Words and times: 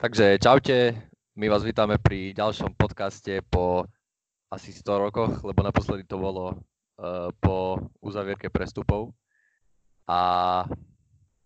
Takže 0.00 0.40
čaute, 0.40 0.96
my 1.36 1.52
vás 1.52 1.60
vítame 1.60 2.00
pri 2.00 2.32
ďalšom 2.32 2.72
podcaste 2.72 3.44
po 3.52 3.84
asi 4.48 4.72
100 4.72 4.96
rokoch, 4.96 5.44
lebo 5.44 5.60
naposledy 5.60 6.08
to 6.08 6.16
bolo 6.16 6.56
uh, 6.56 7.28
po 7.36 7.76
uzavierke 8.00 8.48
prestupov. 8.48 9.12
A 10.08 10.64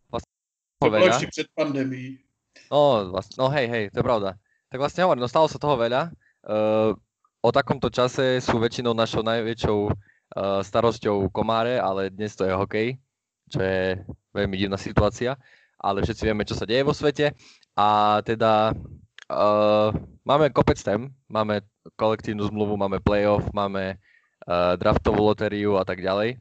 vlastne 0.07 0.31
to 0.79 0.87
bolo 0.87 1.11
ešte 1.11 1.35
pred 1.35 1.51
pandémií. 1.51 2.23
No, 2.71 3.11
vlastne, 3.11 3.35
no 3.43 3.51
hej, 3.51 3.67
hej, 3.67 3.85
to 3.91 3.99
je 3.99 4.07
pravda. 4.07 4.39
Tak 4.71 4.79
vlastne 4.79 5.03
hovorím, 5.03 5.27
no 5.27 5.31
stalo 5.35 5.51
sa 5.51 5.59
toho 5.59 5.75
veľa. 5.75 6.15
Uh, 6.47 6.95
o 7.43 7.51
takomto 7.51 7.91
čase 7.91 8.39
sú 8.39 8.63
väčšinou 8.63 8.95
našou 8.95 9.27
najväčšou 9.27 9.79
uh, 9.91 10.63
starosťou 10.63 11.27
komáre, 11.35 11.83
ale 11.83 12.07
dnes 12.07 12.39
to 12.39 12.47
je 12.47 12.55
hokej, 12.55 13.03
čo 13.51 13.59
je 13.59 13.99
veľmi 14.31 14.55
divná 14.55 14.79
situácia. 14.79 15.35
Ale 15.75 16.07
všetci 16.07 16.23
vieme, 16.23 16.47
čo 16.47 16.55
sa 16.55 16.71
deje 16.71 16.87
vo 16.87 16.95
svete. 16.95 17.35
A 17.75 18.23
teda 18.23 18.71
uh, 18.71 19.91
máme 20.23 20.51
kopec 20.55 20.79
tém, 20.79 21.11
máme 21.27 21.67
kolektívnu 21.99 22.47
zmluvu, 22.47 22.79
máme 22.79 23.03
playoff, 23.03 23.51
máme 23.51 23.99
uh, 23.99 24.79
draftovú 24.79 25.27
lotériu 25.27 25.75
a 25.75 25.85
tak 25.85 25.99
ďalej. 25.99 26.39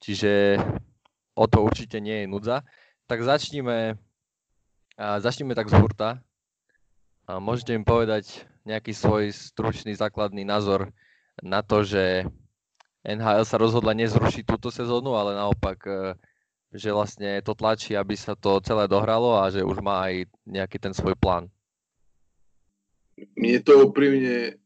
Čiže 0.00 0.56
o 1.36 1.44
to 1.44 1.60
určite 1.60 2.00
nie 2.00 2.24
je 2.24 2.30
nudza. 2.32 2.64
Tak 3.04 3.20
začníme, 3.20 4.00
uh, 4.96 5.18
začníme 5.20 5.52
tak 5.52 5.68
z 5.68 5.76
hurta. 5.76 6.24
Uh, 7.28 7.36
môžete 7.36 7.76
mi 7.76 7.84
povedať 7.84 8.48
nejaký 8.64 8.96
svoj 8.96 9.28
stručný 9.28 9.92
základný 9.92 10.48
názor 10.48 10.88
na 11.44 11.60
to, 11.60 11.84
že 11.84 12.24
NHL 13.04 13.44
sa 13.44 13.58
rozhodla 13.58 13.92
nezrušiť 13.92 14.46
túto 14.46 14.70
sezónu, 14.70 15.18
ale 15.18 15.34
naopak, 15.34 15.82
že 16.72 16.88
vlastne 16.88 17.44
to 17.44 17.52
tlačí, 17.52 17.92
aby 17.92 18.16
sa 18.16 18.32
to 18.32 18.60
celé 18.64 18.88
dohralo 18.88 19.36
a 19.36 19.52
že 19.52 19.60
už 19.60 19.84
má 19.84 20.08
aj 20.08 20.26
nejaký 20.48 20.80
ten 20.80 20.96
svoj 20.96 21.12
plán. 21.20 21.52
Mne 23.36 23.60
to 23.60 23.84
úprimne, 23.84 24.56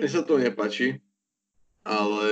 mne 0.00 0.08
sa 0.08 0.24
to 0.24 0.40
nepačí, 0.40 1.04
ale 1.84 2.28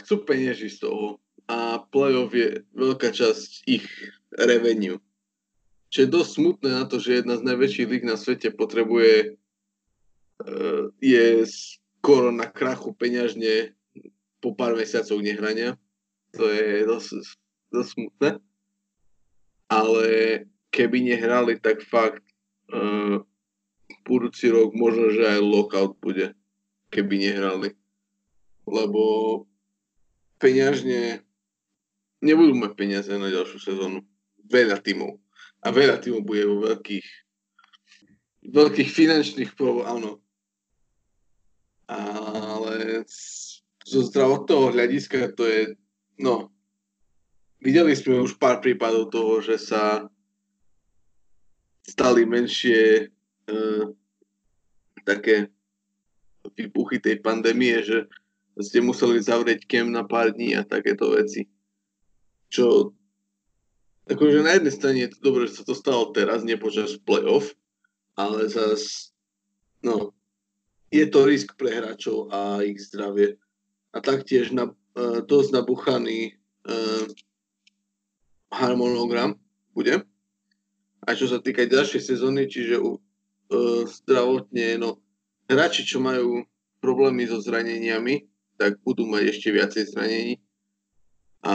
chcú 0.00 0.24
penieži 0.24 0.72
z 0.72 0.88
toho 0.88 1.20
a 1.44 1.84
playoff 1.92 2.32
je 2.32 2.64
veľká 2.72 3.12
časť 3.12 3.68
ich 3.68 3.84
revenue. 4.32 4.96
Čo 5.92 6.08
je 6.08 6.08
dosť 6.10 6.30
smutné 6.40 6.70
na 6.72 6.84
to, 6.88 6.96
že 6.98 7.22
jedna 7.22 7.36
z 7.38 7.46
najväčších 7.46 7.90
líg 7.92 8.02
na 8.08 8.16
svete 8.16 8.50
potrebuje 8.50 9.36
uh, 9.36 10.90
je 10.98 11.44
skoro 11.46 12.32
na 12.34 12.48
krachu 12.48 12.96
peňažne 12.96 13.76
po 14.40 14.56
pár 14.56 14.74
mesiacoch 14.74 15.20
nehrania. 15.20 15.78
To 16.34 16.44
je 16.50 16.86
dosť, 16.86 17.10
dosť 17.70 17.90
smutné. 17.94 18.30
Ale 19.70 20.06
keby 20.74 20.98
nehrali, 21.14 21.58
tak 21.58 21.86
fakt 21.86 22.22
uh, 22.74 23.22
budúci 24.04 24.50
rok 24.50 24.74
možno, 24.74 25.14
že 25.14 25.24
aj 25.24 25.40
lockout 25.40 25.94
bude, 26.02 26.34
keby 26.90 27.30
nehrali. 27.30 27.72
Lebo 28.66 29.02
peňažne 30.42 31.22
nebudú 32.24 32.56
mať 32.56 32.72
peniaze 32.74 33.12
na 33.14 33.30
ďalšiu 33.30 33.58
sezónu. 33.60 34.02
Veľa 34.48 34.80
tímov. 34.82 35.16
A 35.64 35.72
veľa 35.72 36.02
tímov 36.02 36.22
bude 36.24 36.44
vo 36.44 36.60
veľkých 36.68 37.06
veľkých 38.44 38.90
finančných 38.92 39.56
problémov, 39.56 39.88
áno. 39.88 40.12
Ale 41.88 43.04
zo 43.84 44.00
zdravotného 44.04 44.72
hľadiska 44.72 45.32
to 45.36 45.44
je, 45.48 45.60
no, 46.20 46.50
videli 47.62 47.96
sme 47.96 48.22
už 48.22 48.36
pár 48.36 48.60
prípadov 48.60 49.10
toho, 49.10 49.40
že 49.40 49.56
sa 49.56 50.06
stali 51.84 52.24
menšie 52.24 53.08
uh, 53.50 53.84
také 55.04 55.52
vypuchy 56.56 57.00
tej 57.00 57.20
pandémie, 57.20 57.80
že 57.84 58.08
ste 58.60 58.84
museli 58.84 59.18
zavrieť 59.18 59.66
kem 59.66 59.90
na 59.90 60.04
pár 60.04 60.32
dní 60.32 60.54
a 60.54 60.62
takéto 60.62 61.12
veci. 61.12 61.48
Čo 62.52 62.94
akože 64.06 64.44
na 64.44 64.54
jednej 64.56 64.74
strane 64.74 64.98
je 65.08 65.10
to 65.16 65.20
dobré, 65.24 65.48
že 65.48 65.60
sa 65.60 65.64
to 65.64 65.74
stalo 65.74 66.12
teraz, 66.12 66.44
nie 66.44 66.60
počas 66.60 67.00
playoff, 67.00 67.50
ale 68.14 68.46
zas 68.46 69.10
no, 69.80 70.12
je 70.92 71.04
to 71.08 71.26
risk 71.26 71.56
pre 71.58 71.72
hráčov 71.74 72.30
a 72.30 72.62
ich 72.62 72.78
zdravie. 72.78 73.40
A 73.94 73.98
taktiež 73.98 74.54
na, 74.54 74.70
dosť 75.26 75.48
nabuchaný 75.50 76.38
uh, 76.70 77.04
harmonogram 78.54 79.34
bude. 79.74 80.06
A 81.04 81.08
čo 81.12 81.26
sa 81.28 81.42
týka 81.42 81.66
ďalšej 81.66 82.02
sezóny, 82.14 82.46
čiže 82.46 82.78
u, 82.78 82.96
uh, 82.96 83.82
zdravotne, 83.84 84.78
no 84.78 85.02
hráči, 85.50 85.84
čo 85.84 85.98
majú 86.00 86.46
problémy 86.78 87.26
so 87.26 87.42
zraneniami, 87.42 88.24
tak 88.54 88.78
budú 88.86 89.04
mať 89.10 89.34
ešte 89.34 89.48
viacej 89.50 89.84
zranení. 89.92 90.34
A 91.44 91.54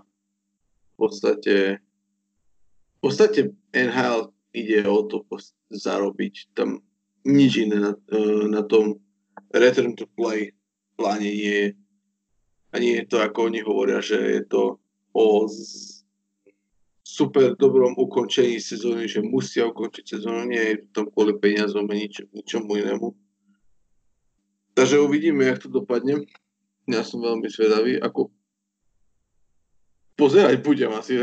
v 0.00 0.94
podstate 0.96 1.82
v 2.96 2.98
podstate 3.04 3.52
NHL 3.76 4.32
ide 4.56 4.80
o 4.88 5.04
to 5.04 5.26
zarobiť. 5.68 6.56
Tam 6.56 6.80
nič 7.26 7.60
iné 7.60 7.76
na, 7.76 7.92
na 8.48 8.62
tom 8.64 8.96
return 9.52 9.92
to 9.98 10.08
play 10.16 10.56
pláne 10.96 11.28
nie 11.28 11.52
je. 11.60 11.66
A 12.76 12.78
nie 12.78 13.00
je 13.00 13.08
to, 13.08 13.24
ako 13.24 13.48
oni 13.48 13.64
hovoria, 13.64 14.04
že 14.04 14.20
je 14.20 14.42
to 14.44 14.76
o 15.16 15.48
super 17.00 17.56
dobrom 17.56 17.96
ukončení 17.96 18.60
sezóny, 18.60 19.08
že 19.08 19.24
musia 19.24 19.64
ukončiť 19.64 20.04
sezónu, 20.04 20.44
nie 20.44 20.60
je 20.60 20.74
tam 20.92 21.08
kvôli 21.08 21.32
peniazom 21.40 21.88
a 21.88 21.94
nič, 21.96 22.20
ničomu 22.36 22.76
inému. 22.76 23.16
Takže 24.76 25.00
uvidíme, 25.00 25.48
jak 25.48 25.64
to 25.64 25.72
dopadne. 25.72 26.28
Ja 26.84 27.00
som 27.00 27.24
veľmi 27.24 27.48
zvedavý, 27.48 27.96
ako 27.96 28.28
pozerať 30.20 30.60
budem 30.60 30.92
asi 30.92 31.16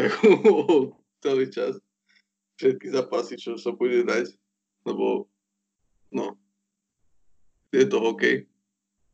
celý 1.23 1.45
čas 1.53 1.77
všetky 2.57 2.89
zápasy, 2.89 3.37
čo 3.37 3.61
sa 3.61 3.69
bude 3.77 4.01
dať, 4.01 4.33
lebo 4.89 5.29
no, 6.09 6.33
je 7.69 7.85
to 7.85 7.97
OK, 8.01 8.49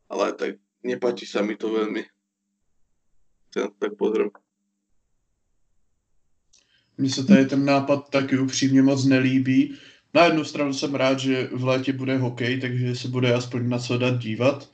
ale 0.08 0.24
tak 0.40 0.56
nepáči 0.80 1.28
sa 1.28 1.44
mi 1.44 1.56
to 1.56 1.68
veľmi. 1.68 2.19
Chcem 3.50 3.68
tak 3.78 3.94
pozrieť. 3.98 4.30
Mně 6.98 7.10
se 7.10 7.24
tady 7.24 7.46
ten 7.46 7.64
nápad 7.64 8.10
taky 8.10 8.38
upřímně 8.38 8.82
moc 8.82 9.04
nelíbí. 9.04 9.74
Na 10.14 10.24
jednu 10.24 10.44
stranu 10.44 10.72
jsem 10.74 10.94
rád, 10.94 11.18
že 11.18 11.48
v 11.52 11.64
létě 11.64 11.92
bude 11.92 12.18
hokej, 12.18 12.60
takže 12.60 12.96
se 12.96 13.08
bude 13.08 13.34
aspoň 13.34 13.68
na 13.68 13.78
co 13.78 13.98
dát 13.98 14.18
dívat, 14.18 14.70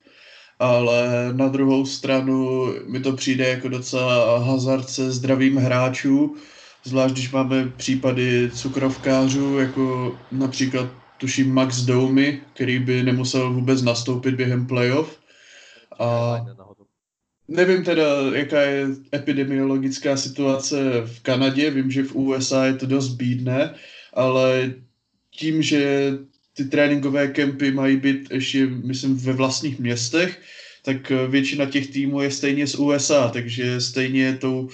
ale 0.59 1.29
na 1.33 1.49
druhou 1.49 1.87
stranu 1.87 2.67
mi 2.87 3.01
to 3.01 3.13
přijde 3.13 3.49
jako 3.49 3.69
docela 3.69 4.39
hazard 4.39 4.89
se 4.89 5.13
zdravým 5.13 5.57
hráčů, 5.57 6.37
zvlášť 6.85 7.15
když 7.15 7.33
máme 7.33 7.69
případy 7.77 8.51
cukrovkářů, 8.51 9.59
jako 9.59 10.17
například 10.33 10.89
tuším 11.19 11.55
Max 11.55 11.83
Domy, 11.83 12.43
který 12.55 12.79
by 12.79 13.03
nemusel 13.03 13.53
vůbec 13.53 13.83
nastoupit 13.83 14.35
během 14.35 14.67
playoff. 14.67 15.21
A 15.99 16.37
Nevím 17.49 17.84
teda, 17.84 18.05
jaká 18.34 18.61
je 18.62 18.87
epidemiologická 19.15 20.17
situace 20.17 20.77
v 21.05 21.21
Kanadě, 21.21 21.71
vím, 21.71 21.91
že 21.91 22.03
v 22.03 22.15
USA 22.15 22.67
je 22.67 22.75
to 22.75 22.87
dost 22.87 23.09
bídné, 23.09 23.75
ale 24.15 24.75
tím, 25.31 25.62
že 25.62 26.12
ty 26.55 26.65
tréninkové 26.65 27.29
kempy 27.29 27.71
mají 27.73 27.97
být 27.97 28.31
ještě, 28.31 28.67
myslím, 28.67 29.17
ve 29.17 29.33
vlastních 29.33 29.79
městech, 29.79 30.41
tak 30.83 31.11
většina 31.11 31.67
těch 31.67 31.87
týmů 31.91 32.21
je 32.21 32.31
stejně 32.31 32.67
z 32.67 32.75
USA, 32.75 33.29
takže 33.29 33.81
stejně 33.81 34.37
tou, 34.37 34.61
uh, 34.63 34.71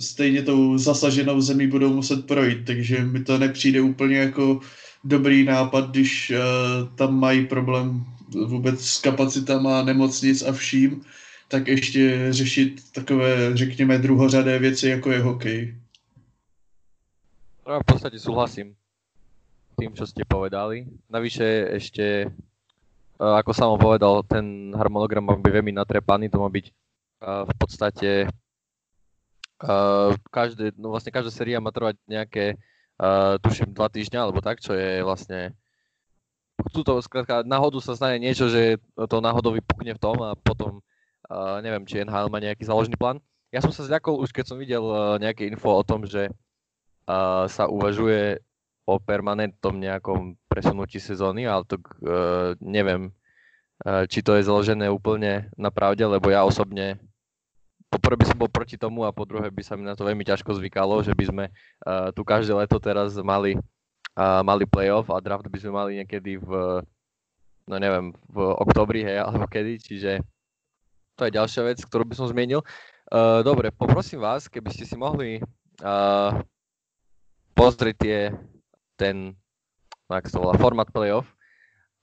stejně 0.00 0.42
tou 0.42 0.78
zasaženou 0.78 1.40
zemí 1.40 1.66
budou 1.66 1.94
muset 1.94 2.26
projít, 2.26 2.64
takže 2.66 3.04
mi 3.04 3.24
to 3.24 3.38
nepřijde 3.38 3.80
úplně 3.80 4.16
jako 4.16 4.60
dobrý 5.04 5.44
nápad, 5.44 5.90
když 5.90 6.30
uh, 6.30 6.96
tam 6.96 7.20
mají 7.20 7.46
problém 7.46 8.04
vůbec 8.46 8.84
s 8.86 9.00
kapacitama 9.00 9.82
nemocnic 9.82 10.42
a 10.42 10.52
vším, 10.52 11.02
tak 11.50 11.68
ještě 11.68 12.32
řešit 12.32 12.92
takové, 12.92 13.56
řekněme, 13.56 13.98
druhořadé 13.98 14.58
věci, 14.58 14.88
jako 14.88 15.10
je 15.10 15.20
hokej. 15.20 15.76
No, 17.66 17.80
v 17.80 17.86
podstate 17.86 18.18
súhlasím 18.18 18.74
tým, 19.78 19.90
čo 19.94 20.06
ste 20.06 20.22
povedali. 20.26 20.86
Navyše 21.10 21.74
ešte, 21.78 22.06
e, 22.26 22.26
ako 23.18 23.50
som 23.54 23.78
povedal, 23.78 24.22
ten 24.26 24.70
harmonogram 24.74 25.26
má 25.26 25.34
byť 25.38 25.52
veľmi 25.54 25.74
natrepaný, 25.74 26.30
to 26.30 26.38
má 26.38 26.50
byť 26.50 26.66
e, 26.66 26.72
v 27.46 27.54
podstate 27.58 28.10
e, 28.26 28.28
každé, 30.30 30.78
no 30.78 30.94
vlastne 30.94 31.14
každá 31.14 31.30
séria 31.34 31.62
má 31.62 31.74
trvať 31.74 31.98
nejaké, 32.06 32.58
tuším, 33.40 33.72
dva 33.72 33.88
týždňa, 33.88 34.28
alebo 34.28 34.44
tak, 34.44 34.60
čo 34.60 34.76
je 34.76 35.00
vlastne 35.00 35.56
chcú 36.68 36.84
to, 36.84 37.00
skrátka, 37.00 37.48
náhodu 37.48 37.80
sa 37.80 37.96
stane 37.96 38.20
niečo, 38.20 38.52
že 38.52 38.76
to 39.08 39.24
náhodou 39.24 39.56
vypukne 39.56 39.96
v 39.96 40.02
tom 40.04 40.20
a 40.20 40.36
potom 40.36 40.84
Neviem, 41.62 41.86
či 41.86 42.02
NHL 42.02 42.26
má 42.26 42.42
nejaký 42.42 42.66
záložný 42.66 42.98
plán. 42.98 43.22
Ja 43.54 43.62
som 43.62 43.70
sa 43.70 43.86
zľakol 43.86 44.18
už, 44.22 44.34
keď 44.34 44.44
som 44.50 44.58
videl 44.58 44.82
uh, 44.82 45.18
nejaké 45.18 45.46
info 45.46 45.74
o 45.74 45.86
tom, 45.86 46.06
že 46.06 46.30
uh, 46.30 47.46
sa 47.46 47.70
uvažuje 47.70 48.42
o 48.86 48.98
permanentnom 48.98 49.78
nejakom 49.78 50.34
presunutí 50.50 50.98
sezóny, 50.98 51.46
ale 51.46 51.62
to 51.66 51.78
uh, 51.78 52.58
neviem, 52.58 53.14
či 54.12 54.20
to 54.20 54.36
je 54.36 54.44
založené 54.44 54.92
úplne 54.92 55.48
na 55.56 55.72
pravde, 55.72 56.04
lebo 56.04 56.28
ja 56.28 56.44
osobne 56.44 57.00
poprvé 57.88 58.20
by 58.20 58.26
som 58.28 58.36
bol 58.36 58.50
proti 58.52 58.76
tomu 58.76 59.08
a 59.08 59.14
po 59.14 59.24
druhé 59.24 59.48
by 59.48 59.62
sa 59.64 59.72
mi 59.72 59.88
na 59.88 59.96
to 59.96 60.04
veľmi 60.04 60.20
ťažko 60.20 60.52
zvykalo, 60.60 61.00
že 61.00 61.16
by 61.16 61.24
sme 61.24 61.44
tu 62.12 62.20
každé 62.20 62.52
leto 62.52 62.76
teraz 62.76 63.16
mali, 63.24 63.56
mali 64.44 64.68
playoff 64.68 65.08
a 65.08 65.16
draft 65.24 65.48
by 65.48 65.56
sme 65.56 65.72
mali 65.72 65.90
niekedy 65.96 66.36
v, 66.36 66.50
no 67.64 67.76
neviem, 67.80 68.12
v 68.28 68.36
oktobri, 68.60 69.00
hej, 69.00 69.24
alebo 69.24 69.48
kedy, 69.48 69.80
čiže 69.80 70.20
to 71.20 71.28
je 71.28 71.36
ďalšia 71.36 71.62
vec, 71.68 71.78
ktorú 71.84 72.08
by 72.08 72.16
som 72.16 72.32
zmienil. 72.32 72.64
Uh, 73.12 73.44
dobre, 73.44 73.68
poprosím 73.68 74.24
vás, 74.24 74.48
keby 74.48 74.72
ste 74.72 74.88
si 74.88 74.96
mohli 74.96 75.44
uh, 75.84 76.32
pozrieť 77.52 77.96
tie 78.00 78.18
ten, 78.96 79.36
no 80.08 80.12
ako 80.16 80.28
to 80.32 80.38
volá, 80.40 80.54
format 80.56 80.88
playoff 80.88 81.28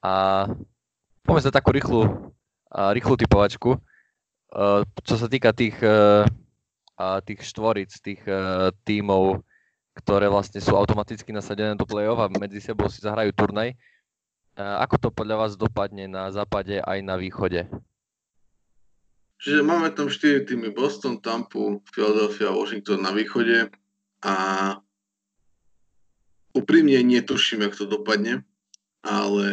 a 0.06 0.46
poďme 1.26 1.42
sa 1.42 1.50
takú 1.50 1.74
rýchlu, 1.74 2.30
uh, 2.78 2.94
rýchlu 2.94 3.18
typovačku, 3.18 3.74
uh, 3.74 4.86
čo 5.02 5.16
sa 5.18 5.26
týka 5.26 5.50
tých, 5.50 5.82
uh, 5.82 6.30
uh, 7.02 7.18
tých 7.26 7.42
štvoric, 7.42 7.90
tých 8.06 8.22
uh, 8.30 8.70
tímov, 8.86 9.42
ktoré 9.98 10.30
vlastne 10.30 10.62
sú 10.62 10.78
automaticky 10.78 11.34
nasadené 11.34 11.74
do 11.74 11.90
play-off 11.90 12.22
a 12.22 12.30
medzi 12.30 12.62
sebou 12.62 12.86
si 12.86 13.02
zahrajú 13.02 13.34
turnaj. 13.34 13.74
Ako 14.58 14.98
to 14.98 15.10
podľa 15.14 15.38
vás 15.38 15.54
dopadne 15.54 16.10
na 16.10 16.34
západe 16.34 16.82
aj 16.82 17.02
na 17.06 17.14
východe? 17.14 17.70
Čiže 19.38 19.62
máme 19.62 19.94
tam 19.94 20.10
4 20.10 20.50
týmy 20.50 20.74
Boston, 20.74 21.22
Tampa, 21.22 21.78
Philadelphia, 21.94 22.50
Washington 22.50 23.06
na 23.06 23.14
východe 23.14 23.70
a 24.26 24.36
úprimne 26.58 26.98
netuším, 27.06 27.70
jak 27.70 27.78
to 27.78 27.86
dopadne, 27.86 28.42
ale 29.06 29.48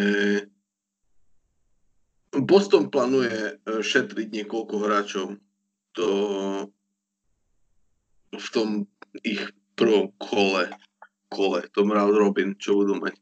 Boston 2.32 2.88
plánuje 2.90 3.30
e, 3.30 3.52
šetriť 3.84 4.28
niekoľko 4.32 4.74
hráčov 4.80 5.26
to 5.94 6.08
v 8.34 8.48
tom 8.50 8.90
ich 9.22 9.54
prvom 9.78 10.10
kole, 10.18 10.66
kole, 11.30 11.62
tom 11.70 11.94
round 11.94 12.18
robin, 12.18 12.58
čo 12.58 12.74
budú 12.74 12.98
mať. 12.98 13.14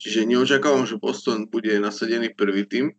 Čiže 0.00 0.26
neočakávam, 0.26 0.88
že 0.88 0.98
Boston 0.98 1.46
bude 1.46 1.70
nasadený 1.78 2.34
prvý 2.34 2.66
tým. 2.66 2.90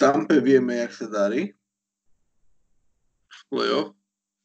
Tampe 0.00 0.40
vieme, 0.40 0.80
jak 0.80 0.96
sa 0.96 1.12
darí 1.12 1.52
playoff, 3.50 3.92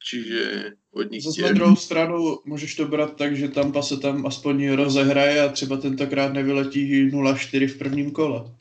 čiže 0.01 0.73
od 0.91 1.11
nich 1.11 1.23
Zase 1.23 1.41
na 1.41 1.51
druhou 1.51 1.75
stranu 1.75 2.37
můžeš 2.45 2.75
to 2.75 2.87
brát 2.87 3.15
tak, 3.15 3.37
že 3.37 3.47
Tampa 3.47 3.81
se 3.81 3.97
tam 3.97 4.25
aspoň 4.25 4.71
rozehraje 4.71 5.41
a 5.41 5.51
třeba 5.51 5.77
tentokrát 5.77 6.33
nevyletí 6.33 7.11
0-4 7.11 7.67
v 7.67 7.77
prvním 7.77 8.11
kole. 8.11 8.55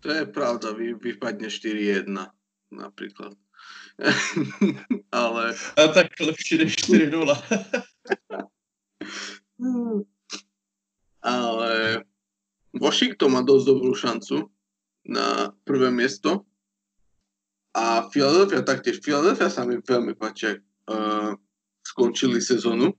To 0.00 0.12
je 0.12 0.26
pravda, 0.26 0.72
vy, 0.72 0.94
vypadne 0.94 1.48
4-1 1.48 2.30
napríklad. 2.70 3.32
Ale... 5.12 5.54
A 5.76 5.88
tak 5.88 6.20
lepšie 6.20 6.58
než 6.58 6.76
4-0. 6.76 7.22
Ale 11.22 12.04
Washington 12.80 13.32
má 13.32 13.42
dosť 13.42 13.66
dobrú 13.66 13.94
šancu 13.94 14.50
na 15.06 15.54
prvé 15.64 15.90
miesto. 15.90 16.44
A 17.76 18.08
Philadelphia 18.08 18.64
taktiež. 18.64 19.00
Philadelphia 19.00 19.52
sa 19.52 19.62
mi 19.68 19.78
veľmi 19.78 20.16
páči, 20.16 20.58
uh, 20.88 21.32
skončili 21.86 22.40
sezónu. 22.40 22.92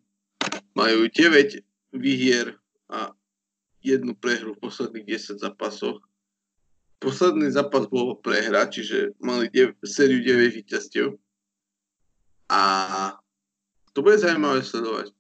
Majú 0.78 1.10
9 1.10 1.60
výhier 1.98 2.56
a 2.88 3.12
jednu 3.82 4.14
prehru 4.16 4.56
v 4.56 4.64
posledných 4.64 5.06
10 5.18 5.44
zápasoch. 5.44 6.00
Posledný 6.98 7.54
zápas 7.54 7.86
bol 7.86 8.18
prehra, 8.18 8.66
čiže 8.66 9.14
mali 9.22 9.50
dev- 9.54 9.78
sériu 9.86 10.22
9 10.22 10.50
víťazstiev. 10.62 11.14
A 12.50 12.62
to 13.94 14.02
bude 14.02 14.18
zaujímavé 14.18 14.64
sledovať. 14.64 15.14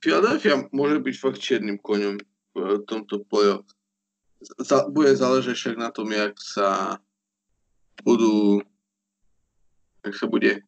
Philadelphia 0.00 0.68
môže 0.70 1.02
byť 1.02 1.14
fakt 1.16 1.40
čiernym 1.42 1.80
koňom 1.80 2.16
v 2.56 2.60
tomto 2.88 3.24
playoff. 3.28 3.66
Za- 4.58 4.88
bude 4.88 5.16
záležať 5.16 5.56
však 5.56 5.76
na 5.76 5.90
tom, 5.90 6.12
jak 6.12 6.36
sa 6.36 7.00
budú 8.04 8.60
jak 10.06 10.14
sa 10.14 10.26
bude 10.30 10.62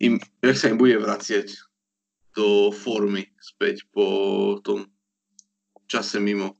im, 0.00 0.20
jak 0.44 0.56
sa 0.56 0.68
im 0.68 0.76
bude 0.76 1.00
vraciať 1.00 1.56
do 2.36 2.68
formy 2.68 3.32
späť 3.40 3.88
po 3.88 4.60
tom 4.60 4.84
čase 5.88 6.20
mimo. 6.20 6.52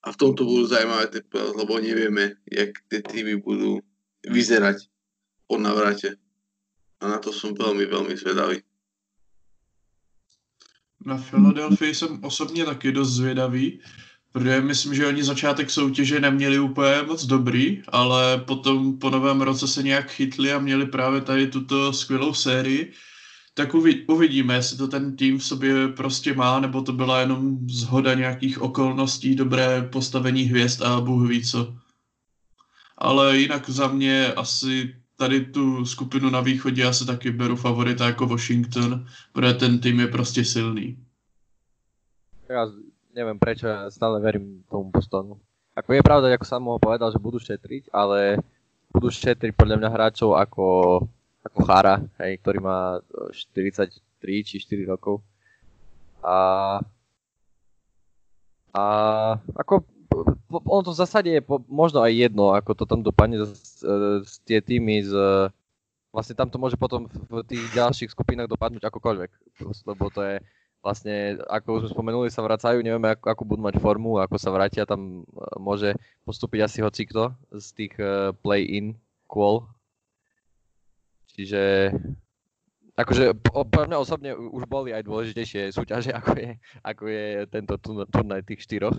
A 0.00 0.14
v 0.14 0.16
tomto 0.16 0.46
budú 0.46 0.64
zaujímavé 0.70 1.10
tie 1.10 1.22
lebo 1.34 1.82
nevieme, 1.82 2.38
jak 2.46 2.72
tie 2.88 3.02
týmy 3.02 3.42
budú 3.42 3.82
vyzerať 4.24 4.86
po 5.50 5.58
navrate. 5.58 6.16
A 7.02 7.10
na 7.10 7.18
to 7.18 7.34
som 7.34 7.52
veľmi, 7.52 7.84
veľmi 7.90 8.14
zvedavý. 8.14 8.62
Na 11.00 11.16
Philadelphia 11.16 11.94
jsem 11.94 12.24
osobně 12.24 12.64
taky 12.64 12.92
dost 12.92 13.16
zvědavý, 13.16 13.80
protože 14.32 14.60
myslím, 14.60 14.94
že 14.94 15.06
oni 15.06 15.24
začátek 15.24 15.70
soutěže 15.70 16.20
neměli 16.20 16.58
úplně 16.58 17.02
moc 17.06 17.26
dobrý, 17.26 17.82
ale 17.88 18.38
potom 18.38 18.98
po 18.98 19.10
novém 19.10 19.40
roce 19.40 19.68
se 19.68 19.82
nějak 19.82 20.10
chytli 20.10 20.52
a 20.52 20.58
měli 20.58 20.86
právě 20.86 21.20
tady 21.20 21.46
tuto 21.46 21.92
skvělou 21.92 22.34
sérii. 22.34 22.92
Tak 23.54 23.74
uvidíme, 24.08 24.54
jestli 24.54 24.76
to 24.76 24.88
ten 24.88 25.16
tým 25.16 25.38
v 25.38 25.44
sobě 25.44 25.88
prostě 25.88 26.34
má, 26.34 26.60
nebo 26.60 26.82
to 26.82 26.92
byla 26.92 27.20
jenom 27.20 27.68
zhoda 27.68 28.14
nějakých 28.14 28.62
okolností, 28.62 29.34
dobré 29.34 29.82
postavení 29.92 30.42
hvězd 30.42 30.82
a 30.82 31.00
Bůh 31.00 31.28
ví 31.28 31.44
co. 31.44 31.76
Ale 32.98 33.38
jinak 33.38 33.70
za 33.70 33.88
mě 33.88 34.32
asi 34.32 34.94
tady 35.16 35.44
tu 35.44 35.84
skupinu 35.84 36.30
na 36.30 36.40
východě 36.40 36.86
asi 36.86 37.06
taky 37.06 37.30
beru 37.30 37.56
favorita 37.56 38.06
jako 38.06 38.26
Washington, 38.26 39.06
protože 39.32 39.54
ten 39.54 39.78
tým 39.78 40.00
je 40.00 40.06
prostě 40.06 40.44
silný. 40.44 40.96
Ja 42.48 42.66
neviem 43.14 43.38
prečo, 43.38 43.66
ja 43.66 43.90
stále 43.90 44.18
verím 44.22 44.62
tomu 44.70 44.90
Bostonu. 44.90 45.38
Ako 45.74 45.94
je 45.94 46.02
pravda, 46.02 46.30
ako 46.34 46.46
som 46.46 46.66
povedal, 46.82 47.08
že 47.14 47.22
budú 47.22 47.38
šetriť, 47.38 47.94
ale 47.94 48.42
budú 48.90 49.08
šetriť 49.08 49.54
podľa 49.54 49.76
mňa 49.78 49.88
hráčov 49.90 50.34
ako, 50.34 50.66
ako 51.46 51.58
Chara, 51.62 52.02
hej, 52.20 52.42
ktorý 52.42 52.58
má 52.58 52.98
43 53.32 53.94
či 54.44 54.56
4 54.58 54.90
rokov. 54.90 55.22
A, 56.20 56.36
a 58.74 58.84
ako 59.56 59.86
ono 60.50 60.82
to 60.82 60.92
v 60.92 61.00
zásade 61.00 61.30
je 61.30 61.42
možno 61.70 62.02
aj 62.02 62.12
jedno, 62.12 62.50
ako 62.52 62.74
to 62.74 62.84
tam 62.84 63.00
dopadne 63.00 63.46
z, 63.46 63.54
z, 63.54 63.82
z 64.26 64.32
tie 64.44 64.58
týmy 64.58 65.06
z 65.06 65.14
vlastne 66.10 66.34
tam 66.34 66.50
to 66.50 66.58
môže 66.58 66.74
potom 66.74 67.06
v 67.06 67.46
tých 67.46 67.62
ďalších 67.70 68.10
skupinách 68.10 68.50
dopadnúť 68.50 68.82
akokoľvek, 68.82 69.30
lebo 69.86 70.04
to 70.10 70.20
je 70.26 70.34
vlastne, 70.80 71.36
ako 71.44 71.68
už 71.76 71.80
sme 71.84 71.94
spomenuli, 71.94 72.28
sa 72.32 72.40
vracajú, 72.40 72.80
nevieme, 72.80 73.12
ako, 73.12 73.24
ako 73.28 73.42
budú 73.44 73.60
mať 73.64 73.76
formu, 73.80 74.16
ako 74.16 74.36
sa 74.40 74.48
vrátia, 74.48 74.88
tam 74.88 75.22
e, 75.22 75.44
môže 75.60 75.92
postúpiť 76.24 76.60
asi 76.64 76.78
hocikto 76.80 77.36
z 77.52 77.66
tých 77.76 77.94
uh, 78.00 78.32
play-in 78.40 78.96
kôl. 79.28 79.68
Čiže 81.36 81.94
akože 82.96 83.32
pre 83.44 83.82
mňa 83.88 83.96
osobne 84.00 84.32
už 84.36 84.64
boli 84.68 84.92
aj 84.92 85.04
dôležitejšie 85.04 85.72
súťaže, 85.72 86.12
ako 86.20 86.32
je, 86.36 86.48
ako 86.84 87.04
je 87.08 87.24
tento 87.52 87.74
turnaj 88.08 88.44
tých 88.48 88.64
štyroch. 88.64 88.96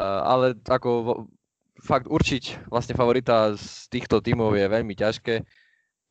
Uh, 0.00 0.20
ale 0.24 0.56
ako 0.64 1.28
fakt 1.84 2.08
určiť 2.08 2.68
vlastne 2.72 2.96
favorita 2.96 3.52
z 3.60 3.92
týchto 3.92 4.24
tímov 4.24 4.56
je 4.56 4.72
veľmi 4.72 4.94
ťažké 4.96 5.44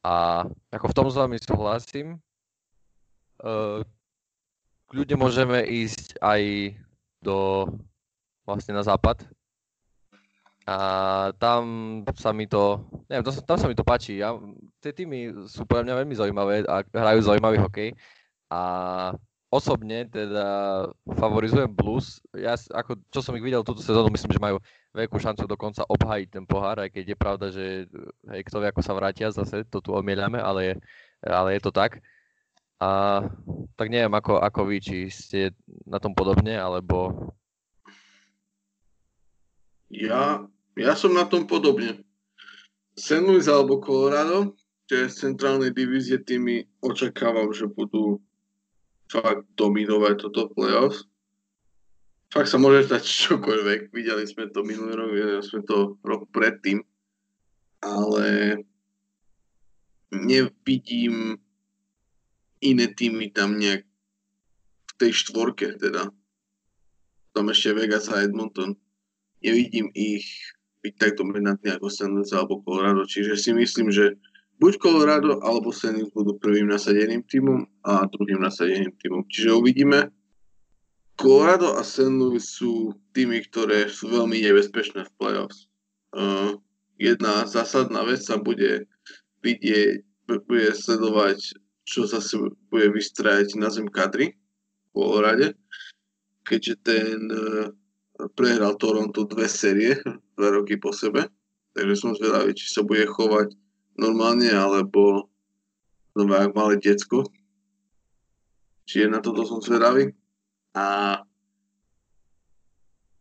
a 0.06 0.46
ako 0.74 0.86
v 0.90 0.96
tom 0.98 1.08
s 1.10 1.18
vami 1.18 1.38
súhlasím. 1.38 2.18
Kľudne 4.92 5.16
môžeme 5.16 5.64
ísť 5.64 6.20
aj 6.20 6.76
do 7.24 7.64
vlastne 8.44 8.76
na 8.76 8.84
západ. 8.84 9.24
A 10.68 10.78
tam 11.40 11.64
sa 12.20 12.36
mi 12.36 12.46
to, 12.46 12.84
neviem, 13.08 13.26
to, 13.26 13.32
tam 13.42 13.58
sa 13.58 13.66
mi 13.72 13.76
to 13.76 13.88
páči. 13.88 14.20
Ja, 14.20 14.36
tie 14.84 14.92
týmy 14.92 15.48
sú 15.48 15.64
pre 15.64 15.82
mňa 15.82 15.96
veľmi 16.04 16.16
zaujímavé 16.16 16.68
a 16.68 16.84
hrajú 16.84 17.24
zaujímavý 17.24 17.58
hokej. 17.64 17.90
A 18.52 18.62
osobne 19.52 20.08
teda 20.12 20.88
favorizujem 21.18 21.72
Blues. 21.72 22.24
Ja, 22.36 22.56
ako, 22.56 23.00
čo 23.12 23.20
som 23.20 23.36
ich 23.36 23.44
videl 23.44 23.64
túto 23.64 23.84
sezónu, 23.84 24.12
myslím, 24.12 24.32
že 24.32 24.44
majú 24.44 24.60
veľkú 24.96 25.18
šancu 25.20 25.48
dokonca 25.48 25.88
obhajiť 25.88 26.28
ten 26.32 26.46
pohár, 26.48 26.84
aj 26.84 26.92
keď 26.92 27.04
je 27.04 27.18
pravda, 27.20 27.46
že 27.52 27.66
hej, 28.32 28.42
kto 28.48 28.60
vie, 28.60 28.68
ako 28.72 28.82
sa 28.84 28.96
vrátia, 28.96 29.32
zase 29.32 29.64
to 29.68 29.80
tu 29.80 29.96
omieľame, 29.96 30.40
ale 30.40 30.80
ale 31.24 31.60
je 31.60 31.62
to 31.64 31.72
tak. 31.72 32.02
A 32.82 33.22
tak 33.78 33.94
neviem, 33.94 34.10
ako, 34.10 34.42
ako 34.42 34.62
vy, 34.66 34.82
či 34.82 34.98
ste 35.14 35.54
na 35.86 36.02
tom 36.02 36.18
podobne, 36.18 36.58
alebo... 36.58 37.14
Ja, 39.94 40.42
ja 40.74 40.94
som 40.98 41.14
na 41.14 41.30
tom 41.30 41.46
podobne. 41.46 42.02
St. 42.98 43.22
Louis 43.22 43.46
alebo 43.46 43.78
Colorado, 43.78 44.58
čo 44.90 44.98
je 44.98 45.14
z 45.14 45.30
centrálnej 45.30 45.72
divízie 45.72 46.18
týmy, 46.18 46.66
očakávam, 46.82 47.54
že 47.54 47.70
budú 47.70 48.18
fakt 49.14 49.46
dominovať 49.60 50.14
toto 50.26 50.50
playoffs. 50.56 51.06
Fakt 52.32 52.48
sa 52.48 52.58
môže 52.58 52.88
stať 52.88 53.04
čokoľvek. 53.04 53.92
Videli 53.92 54.24
sme 54.24 54.48
to 54.50 54.64
minulý 54.64 54.96
rok, 54.96 55.10
videli 55.12 55.44
sme 55.44 55.62
to 55.68 56.00
rok 56.02 56.26
predtým. 56.32 56.80
Ale 57.84 58.58
nevidím 60.16 61.36
iné 62.62 62.88
týmy 62.94 63.34
tam 63.34 63.58
nejak 63.58 63.84
v 63.84 64.94
tej 65.02 65.12
štvorke 65.26 65.76
teda. 65.82 66.14
Tam 67.34 67.46
ešte 67.50 67.74
Vegas 67.74 68.08
a 68.14 68.22
Edmonton. 68.22 68.78
Nevidím 69.42 69.90
ich 69.98 70.30
byť 70.86 70.94
tak 70.98 71.12
dominantný 71.18 71.74
ako. 71.74 71.90
Louis 72.14 72.30
alebo 72.34 72.62
Colorado. 72.62 73.06
Čiže 73.06 73.38
si 73.38 73.52
myslím, 73.54 73.90
že 73.90 74.18
buď 74.62 74.78
Colorado 74.78 75.42
alebo. 75.42 75.74
Louis 75.74 76.06
budú 76.14 76.38
prvým 76.38 76.70
nasadeným 76.70 77.26
týmom 77.26 77.66
a 77.82 78.06
druhým 78.06 78.42
nasadeným 78.42 78.94
týmom. 79.02 79.26
Čiže 79.30 79.58
uvidíme. 79.58 80.14
Colorado 81.18 81.78
a 81.78 81.86
St. 81.86 82.18
Louis 82.18 82.42
sú 82.42 82.98
týmy, 83.14 83.46
ktoré 83.46 83.86
sú 83.86 84.10
veľmi 84.10 84.42
nebezpečné 84.42 85.06
v 85.06 85.16
playoffs. 85.22 85.70
Uh, 86.12 86.58
jedna 86.98 87.46
zásadná 87.46 88.02
vec 88.02 88.26
sa 88.26 88.42
bude 88.42 88.90
vidieť, 89.46 90.02
bude 90.26 90.74
sledovať, 90.74 91.61
čo 91.86 92.06
zase 92.06 92.38
bude 92.70 92.88
vystrajať 92.94 93.58
na 93.58 93.70
zem 93.74 93.90
kadry 93.90 94.34
v 94.34 94.90
Colorade, 94.94 95.58
keďže 96.46 96.76
ten 96.84 97.20
uh, 97.30 97.72
prehral 98.38 98.78
Toronto 98.78 99.26
dve 99.26 99.50
série, 99.50 99.98
dva 100.38 100.50
roky 100.54 100.78
po 100.78 100.94
sebe, 100.94 101.28
takže 101.74 101.96
som 101.98 102.18
zvedavý, 102.18 102.54
či 102.54 102.70
sa 102.70 102.86
bude 102.86 103.08
chovať 103.08 103.56
normálne, 103.98 104.50
alebo 104.52 105.32
znova 106.16 106.48
jak 106.48 106.56
malé 106.56 106.76
decko. 106.80 107.28
Čiže 108.88 109.08
na 109.08 109.24
toto 109.24 109.48
som 109.48 109.64
zvedavý. 109.64 110.12
A 110.76 111.20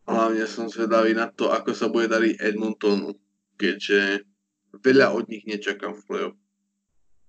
hlavne 0.07 0.47
som 0.47 0.67
zvedavý 0.67 1.15
na 1.15 1.31
to, 1.31 1.51
ako 1.51 1.71
sa 1.75 1.87
bude 1.87 2.11
dariť 2.11 2.39
Edmontonu, 2.43 3.15
keďže 3.55 4.27
veľa 4.83 5.15
od 5.15 5.31
nich 5.31 5.47
nečakám 5.47 5.95
v 5.95 6.03
play 6.07 6.27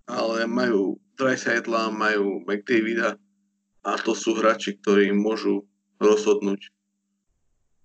Ale 0.09 0.45
majú 0.50 0.97
Dreisaitla, 1.22 1.94
majú 1.94 2.42
McDavida 2.50 3.13
a 3.86 3.92
to 4.01 4.18
sú 4.18 4.34
hráči, 4.34 4.82
ktorí 4.82 5.13
môžu 5.13 5.70
rozhodnúť, 6.01 6.74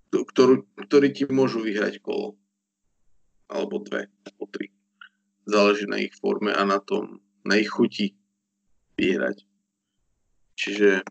ktorú, 0.09 0.65
ktorí 0.89 1.13
ti 1.13 1.29
môžu 1.29 1.61
vyhrať 1.61 2.01
kolo. 2.01 2.41
Alebo 3.53 3.85
dve, 3.85 4.09
alebo 4.25 4.45
tri 4.49 4.73
záleží 5.47 5.87
na 5.87 5.97
ich 5.97 6.15
forme 6.19 6.51
a 6.53 6.65
na 6.65 6.83
tom, 6.83 7.23
na 7.47 7.55
ich 7.57 7.71
chuti 7.71 8.13
vyhrať. 8.99 9.47
Čiže 10.59 11.07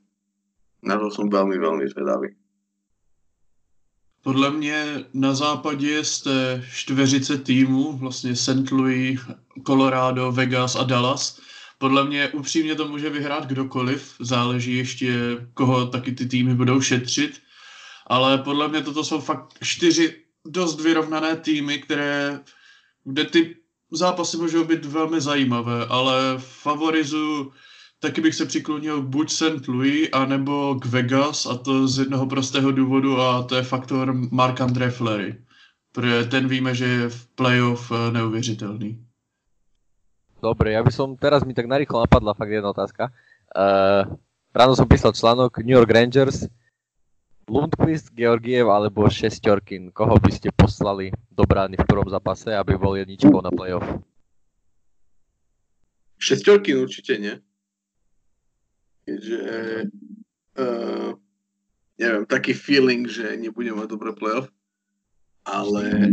na 0.83 0.95
to 0.99 1.07
som 1.09 1.31
veľmi, 1.31 1.55
veľmi 1.57 1.87
zvedavý. 1.89 2.35
Podle 4.21 4.51
mě 4.51 5.05
na 5.13 5.35
západě 5.35 6.03
z 6.03 6.21
té 6.21 6.63
čtveřice 6.73 7.37
týmu, 7.37 7.91
vlastně 7.91 8.35
St. 8.35 8.71
Louis, 8.71 9.19
Colorado, 9.67 10.31
Vegas 10.31 10.75
a 10.75 10.83
Dallas, 10.83 11.39
podle 11.77 12.05
mě 12.05 12.29
upřímně 12.29 12.75
to 12.75 12.87
může 12.87 13.09
vyhrát 13.09 13.47
kdokoliv, 13.47 14.15
záleží 14.19 14.77
ještě, 14.77 15.13
koho 15.53 15.85
taky 15.85 16.11
ty 16.11 16.25
týmy 16.25 16.55
budou 16.55 16.81
šetřit, 16.81 17.41
ale 18.07 18.37
podle 18.37 18.67
mě 18.67 18.81
toto 18.81 19.03
jsou 19.03 19.19
fakt 19.19 19.53
čtyři 19.63 20.15
dost 20.45 20.81
vyrovnané 20.81 21.35
týmy, 21.35 21.79
které, 21.79 22.39
kde 23.03 23.25
ty 23.25 23.55
zápasy 23.91 24.37
můžou 24.37 24.63
být 24.63 24.85
velmi 24.85 25.21
zajímavé, 25.21 25.85
ale 25.85 26.35
favorizuju, 26.37 27.51
taky 27.99 28.21
bych 28.21 28.35
se 28.35 28.45
přiklonil 28.45 29.01
buď 29.01 29.31
St. 29.31 29.67
Louis, 29.67 30.09
anebo 30.11 30.75
k 30.75 30.85
Vegas, 30.85 31.45
a 31.45 31.57
to 31.57 31.87
z 31.87 31.99
jednoho 31.99 32.27
prostého 32.27 32.71
důvodu, 32.71 33.21
a 33.21 33.43
to 33.43 33.55
je 33.55 33.63
faktor 33.63 34.13
Mark 34.31 34.61
André 34.61 34.91
Fleury. 34.91 35.41
Protože 35.91 36.23
ten 36.23 36.47
víme, 36.47 36.75
že 36.75 36.85
je 36.85 37.09
v 37.09 37.27
playoff 37.27 37.91
eh, 37.91 38.11
neuvěřitelný. 38.11 39.05
Dobre, 40.43 40.75
ja 40.75 40.83
by 40.83 40.91
som, 40.91 41.15
teraz 41.15 41.41
mi 41.47 41.55
tak 41.55 41.65
narýchlo 41.65 42.03
napadla 42.03 42.35
fakt 42.35 42.51
jedna 42.51 42.69
otázka. 42.69 43.09
Uh, 43.55 44.03
ráno 44.51 44.75
som 44.75 44.85
písal 44.85 45.15
článok 45.15 45.63
New 45.63 45.75
York 45.75 45.89
Rangers, 45.89 46.51
Lundqvist, 47.45 48.11
Georgiev 48.17 48.67
alebo 48.73 49.05
Šestorkin, 49.05 49.93
koho 49.93 50.17
by 50.17 50.31
ste 50.33 50.49
poslali 50.49 51.13
do 51.29 51.45
brány 51.45 51.77
v 51.77 51.87
prvom 51.87 52.09
zápase, 52.09 52.49
aby 52.49 52.73
bol 52.75 52.97
jedničkou 52.97 53.37
na 53.39 53.53
playoff? 53.53 53.85
Šestorkin 56.17 56.81
určite 56.81 57.13
nie. 57.21 57.35
Keďže 59.05 59.41
uh, 60.57 61.11
neviem, 62.01 62.23
taký 62.25 62.57
feeling, 62.57 63.05
že 63.07 63.37
nebude 63.37 63.71
mať 63.71 63.87
dobré 63.87 64.11
playoff, 64.11 64.49
ale 65.45 66.11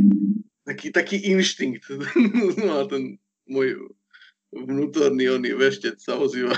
taký, 0.68 0.92
taký 0.92 1.16
inštinkt, 1.32 1.88
a 2.76 2.84
ten 2.86 3.16
môj 3.48 3.90
vnútorný 4.52 5.32
oný 5.32 5.56
veštec 5.56 5.97
sa 5.99 6.21
ozýva, 6.21 6.52